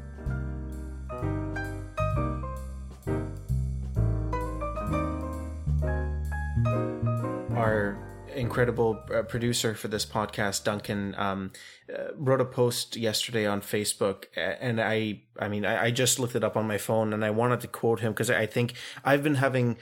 our 7.58 7.98
incredible 8.34 9.02
uh, 9.14 9.22
producer 9.22 9.74
for 9.74 9.88
this 9.88 10.04
podcast, 10.04 10.64
Duncan, 10.64 11.14
um, 11.16 11.52
uh, 11.92 12.08
wrote 12.14 12.40
a 12.40 12.44
post 12.44 12.96
yesterday 12.96 13.46
on 13.46 13.60
Facebook, 13.60 14.24
and 14.36 14.80
I, 14.80 15.22
I 15.38 15.48
mean, 15.48 15.64
I, 15.64 15.86
I 15.86 15.90
just 15.90 16.18
looked 16.18 16.36
it 16.36 16.44
up 16.44 16.56
on 16.56 16.66
my 16.66 16.78
phone, 16.78 17.12
and 17.12 17.24
I 17.24 17.30
wanted 17.30 17.60
to 17.60 17.68
quote 17.68 18.00
him 18.00 18.12
because 18.12 18.30
I 18.30 18.46
think 18.46 18.74
I've 19.04 19.22
been 19.22 19.36
having, 19.36 19.78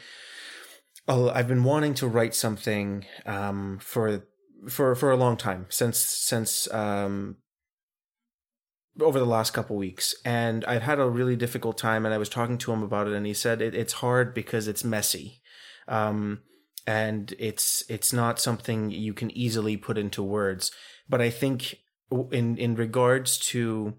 oh, 1.09 1.31
I've 1.31 1.49
been 1.49 1.65
wanting 1.65 1.95
to 1.95 2.09
write 2.09 2.35
something 2.35 3.05
um, 3.25 3.79
for 3.81 4.25
for 4.69 4.95
for 4.95 5.11
a 5.11 5.17
long 5.17 5.37
time 5.37 5.67
since 5.69 5.99
since 5.99 6.73
um, 6.73 7.37
over 9.01 9.19
the 9.19 9.27
last 9.27 9.53
couple 9.53 9.77
weeks. 9.77 10.15
And 10.25 10.65
i've 10.65 10.83
had 10.83 10.99
a 10.99 11.09
really 11.09 11.37
difficult 11.37 11.77
time 11.77 12.05
and 12.05 12.15
i 12.15 12.19
was 12.19 12.29
talking 12.29 12.59
to 12.59 12.73
him 12.73 12.83
about 12.83 13.07
it 13.07 13.13
and 13.13 13.27
he 13.27 13.35
said 13.35 13.61
it, 13.61 13.75
it's 13.75 13.95
hard 13.95 14.35
because 14.35 14.69
it's 14.69 14.85
messy. 14.85 15.43
Um, 15.89 16.41
and 16.87 17.35
it's 17.39 17.85
it's 17.89 18.13
not 18.13 18.39
something 18.39 18.91
you 18.91 19.13
can 19.13 19.31
easily 19.37 19.77
put 19.77 19.99
into 19.99 20.23
words. 20.23 20.71
But 21.09 21.21
i 21.21 21.31
think 21.31 21.77
in 22.31 22.57
in 22.57 22.75
regards 22.75 23.39
to 23.39 23.95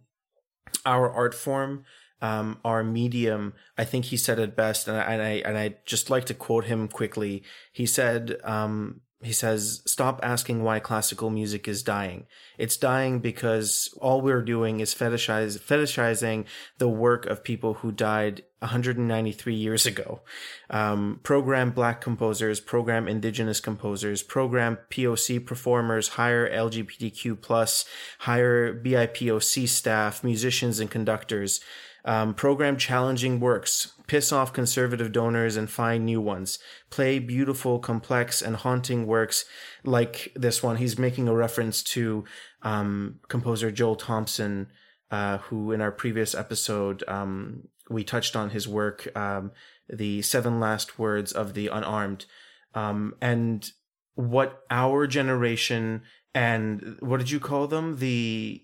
our 0.86 1.12
art 1.12 1.34
form 1.34 1.84
um, 2.22 2.60
our 2.66 2.84
medium 2.84 3.54
i 3.78 3.84
think 3.84 4.06
he 4.06 4.18
said 4.18 4.40
it 4.40 4.56
best 4.56 4.88
and 4.88 4.98
I, 4.98 5.02
and 5.14 5.22
I 5.22 5.30
and 5.46 5.58
i 5.58 5.76
just 5.86 6.10
like 6.10 6.26
to 6.26 6.34
quote 6.34 6.66
him 6.66 6.88
quickly. 6.88 7.44
He 7.72 7.86
said 7.86 8.38
um, 8.44 9.02
he 9.22 9.34
says 9.34 9.82
stop 9.86 10.20
asking 10.24 10.64
why 10.64 10.80
classical 10.80 11.30
music 11.30 11.68
is 11.68 11.84
dying 11.84 12.26
it's 12.58 12.78
dying 12.78 13.20
because 13.20 13.94
all 14.02 14.22
we're 14.22 14.42
doing 14.42 14.80
is 14.80 14.96
fetishize, 14.96 15.60
fetishizing 15.60 16.46
the 16.80 16.88
work 16.88 17.26
of 17.28 17.44
people 17.44 17.76
who 17.76 17.92
died 17.92 18.44
193 18.60 19.54
years 19.54 19.86
ago. 19.86 20.22
Um, 20.70 21.20
program 21.22 21.70
black 21.72 22.02
composers, 22.02 22.60
program 22.60 23.08
indigenous 23.08 23.60
composers, 23.60 24.24
program 24.24 24.80
POC 24.90 25.46
performers, 25.46 26.10
hire 26.10 26.50
LGBTQ 26.50 27.40
plus, 27.40 27.86
hire 28.20 28.74
BIPOC 28.74 29.68
staff, 29.68 30.24
musicians 30.24 30.80
and 30.80 30.90
conductors. 30.90 31.60
Um, 32.06 32.34
program 32.34 32.78
challenging 32.78 33.40
works, 33.40 33.94
piss 34.08 34.32
off 34.32 34.54
conservative 34.54 35.12
donors 35.12 35.58
and 35.58 35.70
find 35.70 36.06
new 36.06 36.22
ones. 36.22 36.60
Play 36.90 37.20
beautiful, 37.20 37.80
complex, 37.80 38.42
and 38.42 38.56
haunting 38.56 39.06
works 39.06 39.46
like 39.84 40.32
this 40.36 40.64
one. 40.64 40.78
He's 40.78 40.98
making 40.98 41.28
a 41.28 41.36
reference 41.36 41.84
to 41.84 42.24
um, 42.62 43.20
composer 43.28 43.72
Joel 43.72 43.98
Thompson, 43.98 44.68
uh, 45.12 45.40
who 45.40 45.72
in 45.72 45.82
our 45.82 45.92
previous 45.92 46.34
episode 46.34 47.04
um, 47.08 47.68
we 47.90 48.04
touched 48.04 48.36
on 48.36 48.52
his 48.52 48.68
work, 48.68 49.08
um, 49.16 49.52
the 49.90 50.22
seven 50.22 50.60
last 50.60 50.98
words 50.98 51.32
of 51.32 51.54
the 51.54 51.68
unarmed, 51.68 52.26
um, 52.74 53.16
and 53.22 53.72
what 54.16 54.64
our 54.70 55.08
generation 55.08 56.02
and 56.34 56.98
what 57.00 57.18
did 57.18 57.32
you 57.32 57.40
call 57.40 57.68
them 57.68 57.98
the 57.98 58.62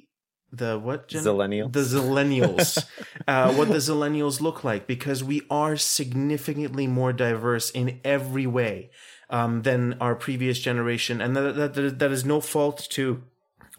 the 0.53 0.77
what 0.77 1.07
gen- 1.07 1.23
Zillennials. 1.23 1.73
the 1.73 1.81
zillennials. 1.81 2.85
Uh, 3.25 3.53
what 3.53 3.69
the 3.69 3.75
zillennials 3.75 4.41
look 4.41 4.65
like 4.65 4.85
because 4.85 5.23
we 5.23 5.41
are 5.49 5.77
significantly 5.77 6.87
more 6.87 7.13
diverse 7.13 7.69
in 7.69 8.01
every 8.03 8.45
way 8.45 8.89
um, 9.29 9.61
than 9.61 9.93
our 10.01 10.13
previous 10.13 10.59
generation. 10.59 11.21
And 11.21 11.35
that, 11.35 11.73
that, 11.73 11.99
that, 11.99 12.11
is 12.11 12.25
no 12.25 12.41
fault 12.41 12.85
to 12.91 13.23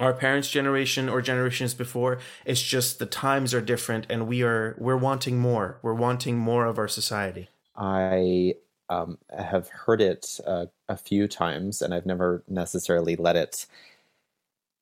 our 0.00 0.14
parents 0.14 0.48
generation 0.50 1.10
or 1.10 1.20
generations 1.20 1.74
before. 1.74 2.20
It's 2.46 2.62
just 2.62 2.98
the 2.98 3.06
times 3.06 3.52
are 3.52 3.60
different 3.60 4.06
and 4.08 4.26
we 4.26 4.42
are 4.42 4.76
we're 4.78 4.96
wanting 4.96 5.38
more. 5.38 5.78
We're 5.82 5.94
wanting 5.94 6.38
more 6.38 6.64
of 6.64 6.78
our 6.78 6.88
society. 6.88 7.50
I 7.76 8.54
um, 8.88 9.18
have 9.36 9.68
heard 9.68 10.00
it 10.00 10.38
uh, 10.46 10.66
a 10.88 10.96
few 10.96 11.26
times, 11.28 11.82
and 11.82 11.92
I've 11.94 12.06
never 12.06 12.42
necessarily 12.48 13.16
let 13.16 13.36
it 13.36 13.66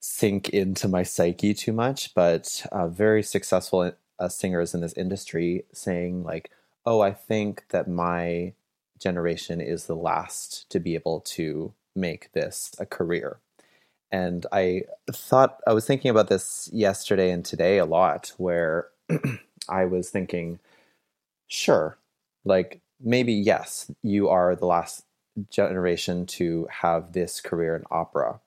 sink 0.03 0.49
into 0.49 0.89
my 0.89 1.05
psyche 1.05 1.55
too 1.55 1.73
much. 1.73 2.13
But 2.15 2.67
uh, 2.73 2.89
very 2.89 3.23
successful 3.23 3.93
uh, 4.19 4.29
singers 4.29 4.75
in 4.75 4.81
this 4.81 4.93
industry 4.95 5.65
saying, 5.73 6.25
like, 6.25 6.51
"Oh, 6.85 7.01
I 7.01 7.13
think 7.13 7.65
that 7.71 7.89
my 7.89 8.53
generation 8.99 9.61
is 9.61 9.87
the 9.87 9.97
last 9.97 10.69
to 10.71 10.81
be 10.81 10.95
able 10.95 11.21
to 11.21 11.73
make 11.95 12.33
this 12.33 12.75
a 12.79 12.85
career." 12.85 13.39
And 14.11 14.45
I 14.53 14.83
thought 15.11 15.61
I 15.67 15.73
was 15.73 15.87
thinking 15.87 16.11
about 16.11 16.29
this 16.29 16.69
yesterday 16.73 17.31
and 17.31 17.45
today 17.45 17.79
a 17.79 17.87
lot, 17.87 18.33
where 18.37 18.89
I 19.69 19.87
was 19.87 20.11
thinking, 20.11 20.59
sure, 21.47 21.97
like 22.45 22.81
maybe 23.01 23.33
yes, 23.33 23.91
you 24.03 24.29
are 24.29 24.57
the 24.57 24.67
last 24.67 25.05
generation 25.51 26.27
to 26.27 26.69
have 26.71 27.13
this 27.13 27.41
career 27.41 27.77
in 27.77 27.85
opera, 27.91 28.41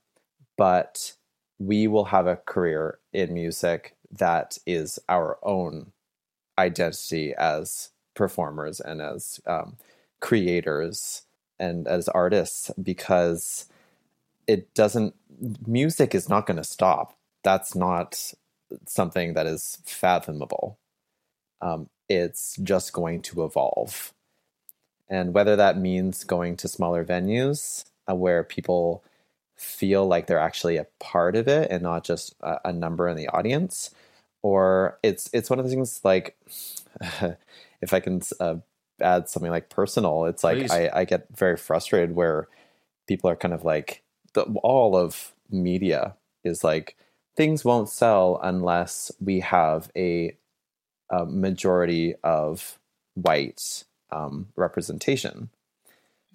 but 0.58 1.14
we 1.60 1.88
will 1.88 2.06
have 2.06 2.28
a 2.28 2.38
career 2.38 3.00
in 3.14 3.34
music 3.34 3.96
that 4.12 4.58
is 4.66 5.00
our 5.10 5.38
own 5.44 5.92
identity 6.58 7.34
as 7.38 7.90
performers 8.14 8.80
and 8.80 9.02
as 9.02 9.40
um, 9.46 9.78
creators 10.20 11.24
and 11.60 11.88
as 11.88 12.08
artists 12.10 12.72
because 12.82 13.66
it 14.48 14.74
doesn't 14.74 15.16
music 15.68 16.16
is 16.16 16.30
not 16.30 16.46
going 16.46 16.58
to 16.58 16.64
stop. 16.64 17.18
That's 17.44 17.76
not 17.76 18.34
something 18.88 19.34
that 19.34 19.46
is 19.46 19.80
fathomable. 19.86 20.78
Um, 21.62 21.90
it's 22.10 22.58
just 22.58 22.94
going 22.94 23.22
to 23.24 23.44
evolve. 23.44 24.14
And 25.10 25.34
whether 25.34 25.56
that 25.56 25.78
means 25.78 26.24
going 26.24 26.58
to 26.58 26.68
smaller 26.68 27.06
venues 27.06 27.86
uh, 28.10 28.16
where 28.16 28.44
people 28.44 29.04
feel 29.56 30.06
like 30.06 30.28
they're 30.28 30.40
actually 30.40 30.78
a 30.78 30.88
part 31.00 31.36
of 31.36 31.48
it 31.48 31.70
and 31.72 31.82
not 31.82 32.04
just 32.04 32.36
a, 32.42 32.60
a 32.66 32.74
number 32.74 33.08
in 33.08 33.18
the 33.18 33.28
audience 33.30 33.94
or 34.42 35.00
it's 35.02 35.30
it's 35.34 35.50
one 35.50 35.60
of 35.60 35.66
the 35.66 35.72
things 35.72 36.02
like 36.04 36.38
if 37.82 37.94
i 37.94 38.00
can 38.00 38.22
uh, 38.40 38.56
add 39.02 39.30
something 39.30 39.52
like 39.52 39.70
personal 39.70 40.26
it's 40.26 40.44
like 40.44 40.58
Please. 40.58 40.72
I, 40.72 40.90
I 40.94 41.06
get 41.06 41.28
very 41.36 41.58
frustrated 41.58 42.16
where 42.16 42.48
people 43.08 43.30
are 43.30 43.36
kind 43.36 43.54
of 43.54 43.64
like 43.64 44.04
the, 44.34 44.44
all 44.64 44.96
of 44.96 45.34
media 45.50 46.16
is 46.44 46.64
like 46.64 46.96
things 47.36 47.66
won't 47.66 47.90
sell 47.90 48.40
unless 48.44 49.12
we 49.20 49.40
have 49.42 49.92
a, 49.96 50.36
a 51.10 51.26
majority 51.26 52.16
of 52.24 52.80
white 53.16 53.84
um, 54.12 54.48
representation 54.56 55.50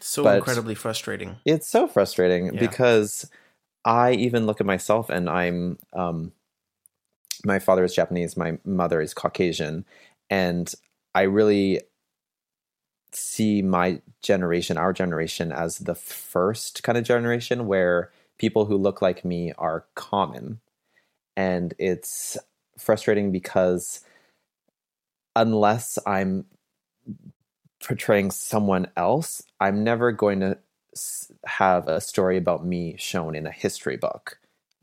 so 0.03 0.25
But- 0.25 0.39
incredibly 0.39 0.75
frustrating 0.75 1.37
it's 1.45 1.67
so 1.69 1.87
frustrating 1.89 2.55
Yeah. 2.55 2.61
because 2.61 3.31
I 3.85 4.13
even 4.13 4.47
look 4.47 4.61
at 4.61 4.67
myself 4.67 5.09
and 5.11 5.29
I'm 5.29 5.79
um 5.93 6.33
my 7.45 7.59
father 7.59 7.85
is 7.85 7.95
Japanese, 7.95 8.37
my 8.37 8.59
mother 8.65 9.01
is 9.01 9.15
Caucasian, 9.15 9.87
and 10.29 10.73
I 11.15 11.23
really 11.23 11.81
see 13.13 13.63
my 13.63 14.03
generation, 14.23 14.77
our 14.77 14.93
generation, 14.93 15.51
as 15.51 15.79
the 15.79 15.95
first 15.95 16.83
kind 16.83 16.99
of 16.99 17.05
generation 17.05 17.67
where 17.67 18.13
people 18.39 18.67
who 18.67 18.77
look 18.77 19.01
like 19.01 19.25
me 19.25 19.53
are 19.59 19.87
common. 19.95 20.61
and 21.37 21.73
it's 21.79 22.37
frustrating 22.77 23.33
because 23.33 24.01
unless 25.35 25.99
I'm 26.07 26.45
portraying 27.85 28.31
someone 28.31 28.89
else, 28.97 29.43
I'm 29.61 29.83
never 29.85 30.13
going 30.13 30.41
to 30.41 30.59
have 31.45 31.89
a 31.89 32.01
story 32.01 32.37
about 32.37 32.65
me 32.65 32.97
shown 32.99 33.35
in 33.35 33.47
a 33.47 33.53
history 33.53 33.97
book, 33.97 34.39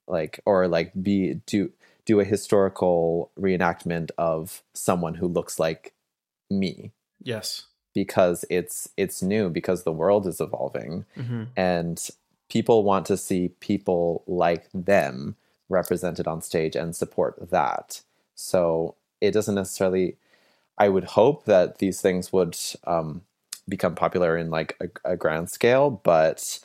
like 0.08 0.40
or 0.46 0.68
like 0.68 0.92
be 1.02 1.36
do 1.46 1.72
do 2.06 2.20
a 2.20 2.26
historical 2.26 3.32
reenactment 3.38 4.12
of 4.18 4.64
someone 4.74 5.16
who 5.16 5.28
looks 5.28 5.60
like 5.60 5.94
me. 6.50 6.92
Yes, 7.22 7.66
because 7.94 8.46
it's 8.50 8.90
it's 8.98 9.22
new 9.22 9.50
because 9.50 9.84
the 9.84 9.92
world 9.92 10.26
is 10.26 10.40
evolving, 10.40 11.06
mm-hmm. 11.18 11.44
and 11.56 12.10
people 12.50 12.84
want 12.84 13.06
to 13.08 13.18
see 13.18 13.50
people 13.60 14.24
like 14.28 14.68
them 14.74 15.36
represented 15.70 16.28
on 16.28 16.42
stage 16.42 16.76
and 16.76 16.96
support 16.96 17.50
that. 17.52 18.02
So 18.36 18.96
it 19.22 19.32
doesn't 19.32 19.56
necessarily. 19.56 20.18
I 20.78 20.90
would 20.90 21.06
hope 21.06 21.46
that 21.46 21.80
these 21.80 22.02
things 22.02 22.32
would 22.32 22.58
um, 22.86 23.22
become 23.68 23.96
popular 23.96 24.38
in 24.38 24.50
like 24.50 24.78
a, 24.82 25.12
a 25.13 25.18
grand 25.18 25.50
scale, 25.50 25.90
but 25.90 26.60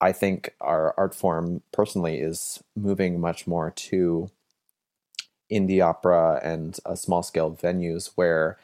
I 0.00 0.12
think 0.12 0.54
our 0.60 0.94
art 0.98 1.14
form 1.14 1.62
personally 1.72 2.18
is 2.18 2.62
moving 2.74 3.20
much 3.20 3.46
more 3.46 3.70
to 3.70 4.30
indie 5.50 5.82
opera 5.82 6.40
and 6.42 6.78
a 6.84 6.96
small 6.96 7.22
scale 7.22 7.56
venues 7.60 8.10
where 8.16 8.58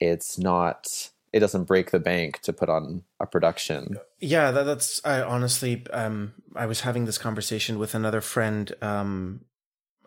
it's 0.00 0.38
not 0.38 1.10
it 1.32 1.40
doesn't 1.40 1.64
break 1.64 1.90
the 1.90 1.98
bank 1.98 2.40
to 2.40 2.52
put 2.52 2.68
on 2.68 3.02
a 3.20 3.26
production. 3.26 3.98
Yeah, 4.20 4.50
that, 4.50 4.62
that's 4.64 5.00
I 5.04 5.22
honestly 5.22 5.84
um 5.92 6.34
I 6.54 6.66
was 6.66 6.80
having 6.80 7.04
this 7.04 7.18
conversation 7.18 7.78
with 7.78 7.94
another 7.94 8.20
friend 8.20 8.74
um 8.82 9.44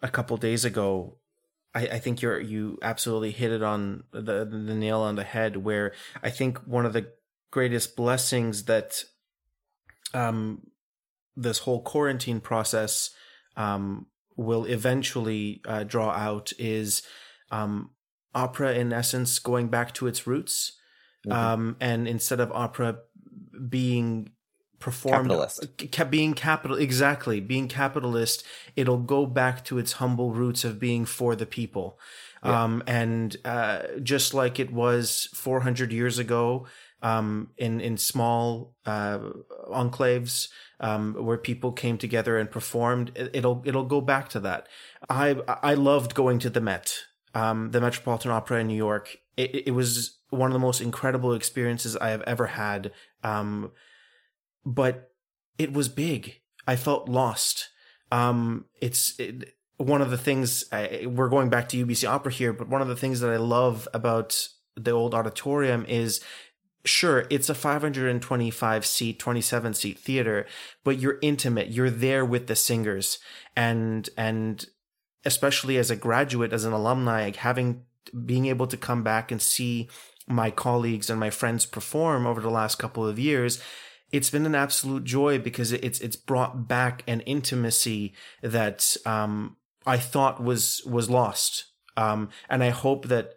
a 0.02 0.10
couple 0.10 0.38
days 0.38 0.66
ago. 0.66 1.16
I, 1.74 1.82
I 1.88 2.00
think 2.00 2.22
you're 2.22 2.40
you 2.40 2.78
absolutely 2.82 3.32
hit 3.32 3.52
it 3.52 3.64
on 3.64 4.04
the 4.12 4.46
the 4.46 4.76
nail 4.76 5.02
on 5.02 5.16
the 5.16 5.24
head 5.24 5.58
where 5.58 5.94
I 6.24 6.30
think 6.30 6.60
one 6.60 6.86
of 6.86 6.94
the 6.94 7.12
greatest 7.52 7.96
blessings 7.96 8.66
that 8.66 9.04
um 10.14 10.62
this 11.36 11.60
whole 11.60 11.82
quarantine 11.82 12.40
process 12.40 13.12
um 13.56 14.08
will 14.36 14.66
eventually 14.66 15.62
uh, 15.66 15.84
draw 15.84 16.12
out 16.12 16.52
is 16.58 17.04
um 17.52 17.92
opera 18.34 18.74
in 18.74 18.94
essence 18.94 19.40
going 19.40 19.68
back 19.68 19.94
to 19.94 20.08
its 20.08 20.26
roots 20.26 20.80
Mm-hmm. 21.28 21.38
Um, 21.38 21.76
and 21.80 22.08
instead 22.08 22.40
of 22.40 22.52
opera 22.52 23.00
being 23.68 24.32
performed 24.80 25.30
capitalist. 25.30 26.10
being 26.10 26.34
capital 26.34 26.78
exactly 26.78 27.40
being 27.40 27.68
capitalist 27.68 28.44
it'll 28.76 28.98
go 28.98 29.26
back 29.26 29.64
to 29.66 29.78
its 29.78 29.94
humble 29.94 30.32
roots 30.32 30.64
of 30.64 30.80
being 30.80 31.06
for 31.06 31.36
the 31.36 31.46
people 31.46 32.00
yeah. 32.44 32.64
um, 32.64 32.84
and 32.88 33.38
uh, 33.46 33.82
just 34.02 34.34
like 34.34 34.60
it 34.60 34.72
was 34.72 35.30
400 35.34 35.92
years 35.92 36.18
ago 36.18 36.66
um, 37.02 37.50
in 37.58 37.80
in 37.80 37.98
small 37.98 38.74
uh, 38.86 39.20
enclaves 39.70 40.50
um, 40.80 41.14
where 41.14 41.38
people 41.38 41.72
came 41.72 41.98
together 41.98 42.38
and 42.38 42.50
performed 42.50 43.12
it'll 43.34 43.62
it'll 43.66 43.86
go 43.86 44.02
back 44.02 44.30
to 44.30 44.40
that 44.40 44.68
i 45.10 45.36
i 45.62 45.74
loved 45.74 46.16
going 46.16 46.40
to 46.40 46.50
the 46.50 46.62
met 46.62 47.00
um, 47.36 47.72
the 47.72 47.82
metropolitan 47.82 48.32
opera 48.32 48.60
in 48.60 48.68
new 48.68 48.76
york 48.76 49.18
it, 49.40 49.68
it 49.68 49.72
was 49.72 50.20
one 50.30 50.50
of 50.50 50.54
the 50.54 50.60
most 50.60 50.82
incredible 50.82 51.34
experiences 51.34 51.96
I 51.96 52.10
have 52.10 52.22
ever 52.24 52.48
had. 52.48 52.92
Um, 53.24 53.72
but 54.66 55.12
it 55.58 55.74
was 55.74 55.90
big. 55.90 56.42
I 56.68 56.76
felt 56.76 57.10
lost. 57.10 57.70
Um, 58.12 58.66
it's 58.82 59.20
it, 59.20 59.56
one 59.78 60.02
of 60.02 60.12
the 60.12 60.18
things 60.18 60.66
I, 60.72 61.06
we're 61.06 61.30
going 61.30 61.50
back 61.50 61.70
to 61.70 61.86
UBC 61.86 62.10
Opera 62.10 62.32
here, 62.32 62.54
but 62.54 62.70
one 62.70 62.82
of 62.82 62.88
the 62.88 62.96
things 62.96 63.20
that 63.22 63.32
I 63.32 63.38
love 63.38 63.88
about 63.94 64.48
the 64.76 64.92
old 64.92 65.14
auditorium 65.14 65.86
is 65.88 66.22
sure 66.86 67.26
it's 67.30 67.50
a 67.50 67.54
525 67.54 68.86
seat 68.86 69.20
27 69.20 69.74
seat 69.74 70.00
theater 70.00 70.48
but 70.86 70.98
you're 70.98 71.20
intimate 71.22 71.70
you're 71.70 71.90
there 71.90 72.24
with 72.24 72.48
the 72.48 72.56
singers 72.56 73.20
and 73.54 74.10
and 74.18 74.68
especially 75.26 75.78
as 75.78 75.92
a 75.92 75.98
graduate 75.98 76.54
as 76.54 76.64
an 76.64 76.72
alumni 76.72 77.32
having 77.36 77.84
being 78.26 78.46
able 78.46 78.68
to 78.68 78.78
come 78.78 79.04
back 79.04 79.32
and 79.32 79.42
see 79.42 79.90
my 80.28 80.52
colleagues 80.52 81.10
and 81.10 81.20
my 81.20 81.30
friends 81.30 81.66
perform 81.66 82.28
over 82.28 82.40
the 82.40 82.50
last 82.50 82.76
couple 82.76 83.06
of 83.06 83.20
years, 83.20 83.62
it's 84.12 84.30
been 84.30 84.46
an 84.46 84.56
absolute 84.56 85.04
joy 85.04 85.40
because 85.40 85.72
it's 85.72 86.00
it's 86.00 86.16
brought 86.16 86.68
back 86.68 87.04
an 87.08 87.22
intimacy 87.22 88.14
that 88.42 88.98
um, 89.06 89.58
I 89.86 89.98
thought 89.98 90.44
was 90.44 90.82
was 90.86 91.10
lost. 91.10 91.66
Um, 91.98 92.30
and 92.50 92.64
I 92.64 92.70
hope 92.70 93.08
that 93.08 93.36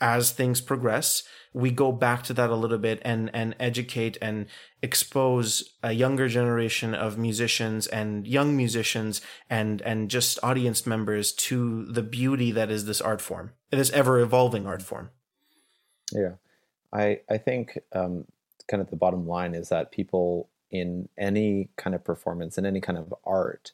as 0.00 0.32
things 0.32 0.60
progress, 0.60 1.22
we 1.52 1.70
go 1.70 1.92
back 1.92 2.22
to 2.22 2.32
that 2.34 2.50
a 2.50 2.54
little 2.54 2.78
bit 2.78 3.00
and 3.04 3.30
and 3.34 3.54
educate 3.60 4.16
and 4.22 4.46
expose 4.82 5.76
a 5.82 5.92
younger 5.92 6.28
generation 6.28 6.94
of 6.94 7.18
musicians 7.18 7.86
and 7.86 8.26
young 8.26 8.56
musicians 8.56 9.20
and 9.48 9.82
and 9.82 10.10
just 10.10 10.38
audience 10.42 10.86
members 10.86 11.32
to 11.32 11.84
the 11.86 12.02
beauty 12.02 12.50
that 12.52 12.70
is 12.70 12.86
this 12.86 13.00
art 13.00 13.20
form, 13.20 13.52
this 13.70 13.90
ever 13.90 14.18
evolving 14.20 14.66
art 14.66 14.82
form. 14.82 15.10
Yeah, 16.12 16.34
I 16.92 17.20
I 17.28 17.38
think 17.38 17.78
um, 17.92 18.26
kind 18.70 18.80
of 18.80 18.88
the 18.90 18.96
bottom 18.96 19.26
line 19.26 19.54
is 19.54 19.68
that 19.68 19.90
people 19.90 20.48
in 20.70 21.08
any 21.18 21.68
kind 21.76 21.94
of 21.96 22.04
performance 22.04 22.56
in 22.56 22.64
any 22.64 22.80
kind 22.80 22.96
of 22.96 23.12
art 23.24 23.72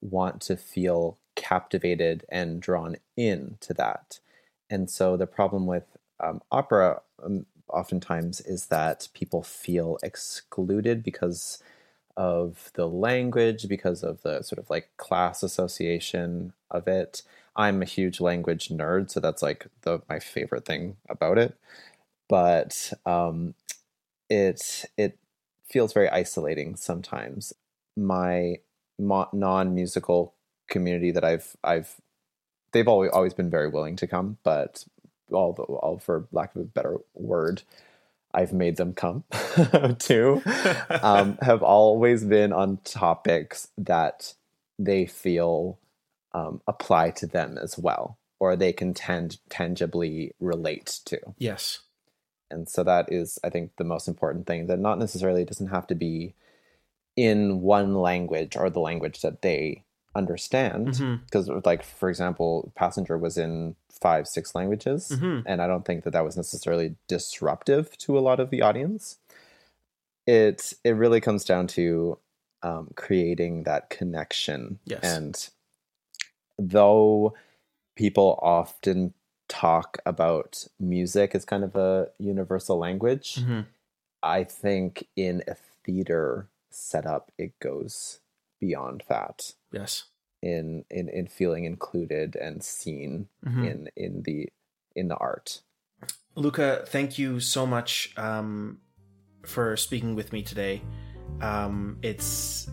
want 0.00 0.40
to 0.40 0.56
feel 0.56 1.18
captivated 1.34 2.24
and 2.30 2.62
drawn 2.62 2.96
in 3.16 3.58
to 3.60 3.74
that. 3.74 4.20
And 4.70 4.88
so 4.88 5.16
the 5.16 5.26
problem 5.26 5.66
with 5.66 5.84
um, 6.20 6.40
opera 6.50 7.02
um, 7.22 7.46
oftentimes 7.68 8.40
is 8.40 8.66
that 8.66 9.08
people 9.12 9.42
feel 9.42 9.98
excluded 10.02 11.02
because 11.02 11.62
of 12.16 12.70
the 12.74 12.86
language, 12.86 13.68
because 13.68 14.02
of 14.02 14.22
the 14.22 14.42
sort 14.42 14.58
of 14.58 14.70
like 14.70 14.88
class 14.96 15.42
association 15.42 16.52
of 16.70 16.88
it. 16.88 17.22
I'm 17.56 17.82
a 17.82 17.86
huge 17.86 18.20
language 18.20 18.68
nerd, 18.68 19.10
so 19.10 19.20
that's 19.20 19.42
like 19.42 19.66
the 19.82 20.00
my 20.08 20.18
favorite 20.18 20.64
thing 20.64 20.96
about 21.08 21.38
it. 21.38 21.56
But 22.28 22.92
um, 23.04 23.54
it 24.28 24.84
it 24.96 25.18
feels 25.64 25.92
very 25.92 26.08
isolating 26.08 26.76
sometimes. 26.76 27.52
My 27.96 28.56
mo- 28.98 29.28
non 29.32 29.74
musical 29.74 30.34
community 30.68 31.10
that 31.10 31.24
I've 31.24 31.56
I've 31.62 32.00
they've 32.72 32.88
always 32.88 33.10
always 33.12 33.34
been 33.34 33.50
very 33.50 33.68
willing 33.68 33.96
to 33.96 34.06
come, 34.06 34.38
but 34.42 34.84
all, 35.32 35.52
the, 35.52 35.62
all 35.62 35.98
for 35.98 36.28
lack 36.32 36.54
of 36.54 36.62
a 36.62 36.64
better 36.64 36.98
word, 37.14 37.62
I've 38.32 38.52
made 38.52 38.76
them 38.76 38.92
come 38.92 39.24
too. 39.98 40.42
um, 41.02 41.38
have 41.40 41.62
always 41.62 42.24
been 42.24 42.52
on 42.52 42.78
topics 42.84 43.68
that 43.78 44.34
they 44.78 45.06
feel 45.06 45.78
um, 46.32 46.60
apply 46.66 47.10
to 47.10 47.26
them 47.26 47.58
as 47.58 47.78
well, 47.78 48.18
or 48.38 48.56
they 48.56 48.72
can 48.72 48.92
tend 48.94 49.38
tangibly 49.48 50.32
relate 50.38 51.00
to. 51.06 51.18
Yes. 51.38 51.80
And 52.50 52.68
so 52.68 52.82
that 52.84 53.12
is, 53.12 53.38
I 53.42 53.50
think, 53.50 53.72
the 53.76 53.84
most 53.84 54.08
important 54.08 54.46
thing. 54.46 54.66
That 54.66 54.78
not 54.78 54.98
necessarily 54.98 55.44
doesn't 55.44 55.68
have 55.68 55.86
to 55.88 55.94
be 55.94 56.34
in 57.16 57.60
one 57.60 57.94
language 57.94 58.56
or 58.56 58.70
the 58.70 58.80
language 58.80 59.22
that 59.22 59.42
they 59.42 59.84
understand. 60.14 60.86
Because, 61.26 61.48
mm-hmm. 61.48 61.60
like 61.64 61.82
for 61.82 62.08
example, 62.08 62.72
Passenger 62.74 63.18
was 63.18 63.36
in 63.38 63.76
five, 63.90 64.26
six 64.26 64.54
languages, 64.54 65.10
mm-hmm. 65.14 65.40
and 65.46 65.62
I 65.62 65.66
don't 65.66 65.84
think 65.84 66.04
that 66.04 66.12
that 66.12 66.24
was 66.24 66.36
necessarily 66.36 66.96
disruptive 67.08 67.96
to 67.98 68.18
a 68.18 68.20
lot 68.20 68.40
of 68.40 68.50
the 68.50 68.62
audience. 68.62 69.18
It 70.26 70.74
it 70.84 70.90
really 70.90 71.20
comes 71.20 71.44
down 71.44 71.66
to 71.68 72.18
um, 72.62 72.90
creating 72.96 73.64
that 73.64 73.90
connection, 73.90 74.80
yes. 74.84 75.00
and 75.02 75.48
though 76.58 77.34
people 77.96 78.38
often 78.42 79.14
talk 79.48 79.98
about 80.04 80.66
music 80.78 81.34
as 81.34 81.44
kind 81.44 81.64
of 81.64 81.76
a 81.76 82.08
universal 82.18 82.78
language, 82.78 83.36
mm-hmm. 83.36 83.60
I 84.22 84.44
think 84.44 85.06
in 85.16 85.42
a 85.46 85.56
theater 85.84 86.48
setup, 86.70 87.30
it 87.38 87.58
goes 87.60 88.20
beyond 88.60 89.04
that. 89.08 89.52
Yes. 89.72 90.04
In 90.42 90.84
in 90.90 91.08
in 91.08 91.26
feeling 91.26 91.64
included 91.64 92.36
and 92.36 92.62
seen 92.62 93.28
mm-hmm. 93.44 93.64
in 93.64 93.88
in 93.96 94.22
the 94.22 94.48
in 94.94 95.08
the 95.08 95.16
art. 95.16 95.62
Luca, 96.34 96.84
thank 96.86 97.18
you 97.18 97.40
so 97.40 97.66
much 97.66 98.12
um, 98.18 98.78
for 99.44 99.76
speaking 99.76 100.14
with 100.14 100.32
me 100.32 100.42
today. 100.42 100.82
Um, 101.40 101.98
it's 102.02 102.68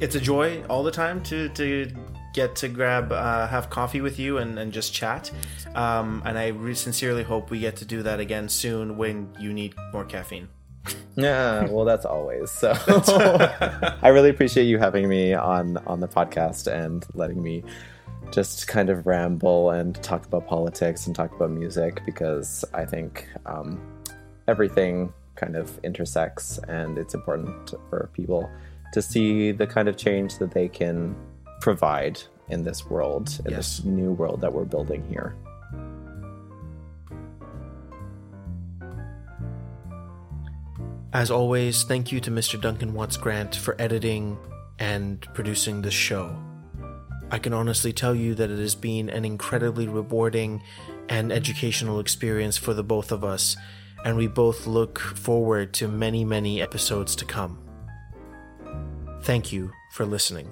it's 0.00 0.14
a 0.14 0.20
joy 0.20 0.62
all 0.68 0.82
the 0.82 0.90
time 0.90 1.22
to 1.24 1.48
to 1.50 1.90
get 2.32 2.56
to 2.56 2.68
grab 2.68 3.12
uh, 3.12 3.46
have 3.46 3.70
coffee 3.70 4.00
with 4.00 4.18
you 4.18 4.38
and, 4.38 4.58
and 4.58 4.72
just 4.72 4.92
chat. 4.92 5.30
Um, 5.74 6.22
and 6.24 6.38
I 6.38 6.48
really 6.48 6.74
sincerely 6.74 7.22
hope 7.22 7.50
we 7.50 7.60
get 7.60 7.76
to 7.76 7.84
do 7.84 8.02
that 8.02 8.20
again 8.20 8.48
soon 8.48 8.96
when 8.96 9.34
you 9.38 9.52
need 9.52 9.74
more 9.92 10.04
caffeine. 10.04 10.48
Yeah, 11.14 11.68
well, 11.68 11.84
that's 11.84 12.06
always 12.06 12.50
so. 12.50 12.72
I 14.02 14.08
really 14.08 14.30
appreciate 14.30 14.64
you 14.64 14.78
having 14.78 15.10
me 15.10 15.34
on 15.34 15.76
on 15.86 16.00
the 16.00 16.08
podcast 16.08 16.72
and 16.72 17.04
letting 17.12 17.42
me 17.42 17.62
just 18.32 18.66
kind 18.66 18.88
of 18.88 19.06
ramble 19.06 19.70
and 19.70 20.02
talk 20.02 20.24
about 20.24 20.46
politics 20.46 21.06
and 21.06 21.14
talk 21.14 21.34
about 21.36 21.50
music 21.50 22.00
because 22.06 22.64
I 22.72 22.86
think 22.86 23.28
um, 23.44 23.78
everything 24.48 25.12
kind 25.34 25.54
of 25.54 25.78
intersects 25.82 26.58
and 26.66 26.96
it's 26.96 27.14
important 27.14 27.74
for 27.90 28.08
people 28.14 28.50
to 28.94 29.02
see 29.02 29.52
the 29.52 29.66
kind 29.66 29.88
of 29.88 29.96
change 29.96 30.38
that 30.38 30.52
they 30.52 30.68
can 30.68 31.14
provide 31.62 32.20
in 32.48 32.64
this 32.64 32.84
world, 32.90 33.40
in 33.46 33.52
Yes. 33.52 33.78
this 33.78 33.84
new 33.84 34.10
world 34.12 34.40
that 34.40 34.52
we're 34.52 34.64
building 34.64 35.02
here. 35.08 35.34
As 41.12 41.30
always, 41.30 41.84
thank 41.84 42.10
you 42.10 42.20
to 42.20 42.30
Mr. 42.30 42.60
Duncan 42.60 42.94
Watts 42.94 43.16
Grant 43.16 43.54
for 43.54 43.76
editing 43.78 44.38
and 44.78 45.20
producing 45.34 45.82
this 45.82 45.94
show. 45.94 46.34
I 47.30 47.38
can 47.38 47.52
honestly 47.52 47.92
tell 47.92 48.14
you 48.14 48.34
that 48.34 48.50
it 48.50 48.58
has 48.58 48.74
been 48.74 49.08
an 49.08 49.24
incredibly 49.24 49.86
rewarding 49.86 50.62
and 51.08 51.30
educational 51.30 52.00
experience 52.00 52.56
for 52.56 52.74
the 52.74 52.82
both 52.82 53.12
of 53.12 53.22
us, 53.22 53.56
and 54.04 54.16
we 54.16 54.26
both 54.26 54.66
look 54.66 54.98
forward 54.98 55.72
to 55.74 55.86
many, 55.86 56.24
many 56.24 56.60
episodes 56.60 57.14
to 57.16 57.24
come. 57.24 57.58
Thank 59.22 59.52
you 59.52 59.70
for 59.92 60.04
listening. 60.04 60.50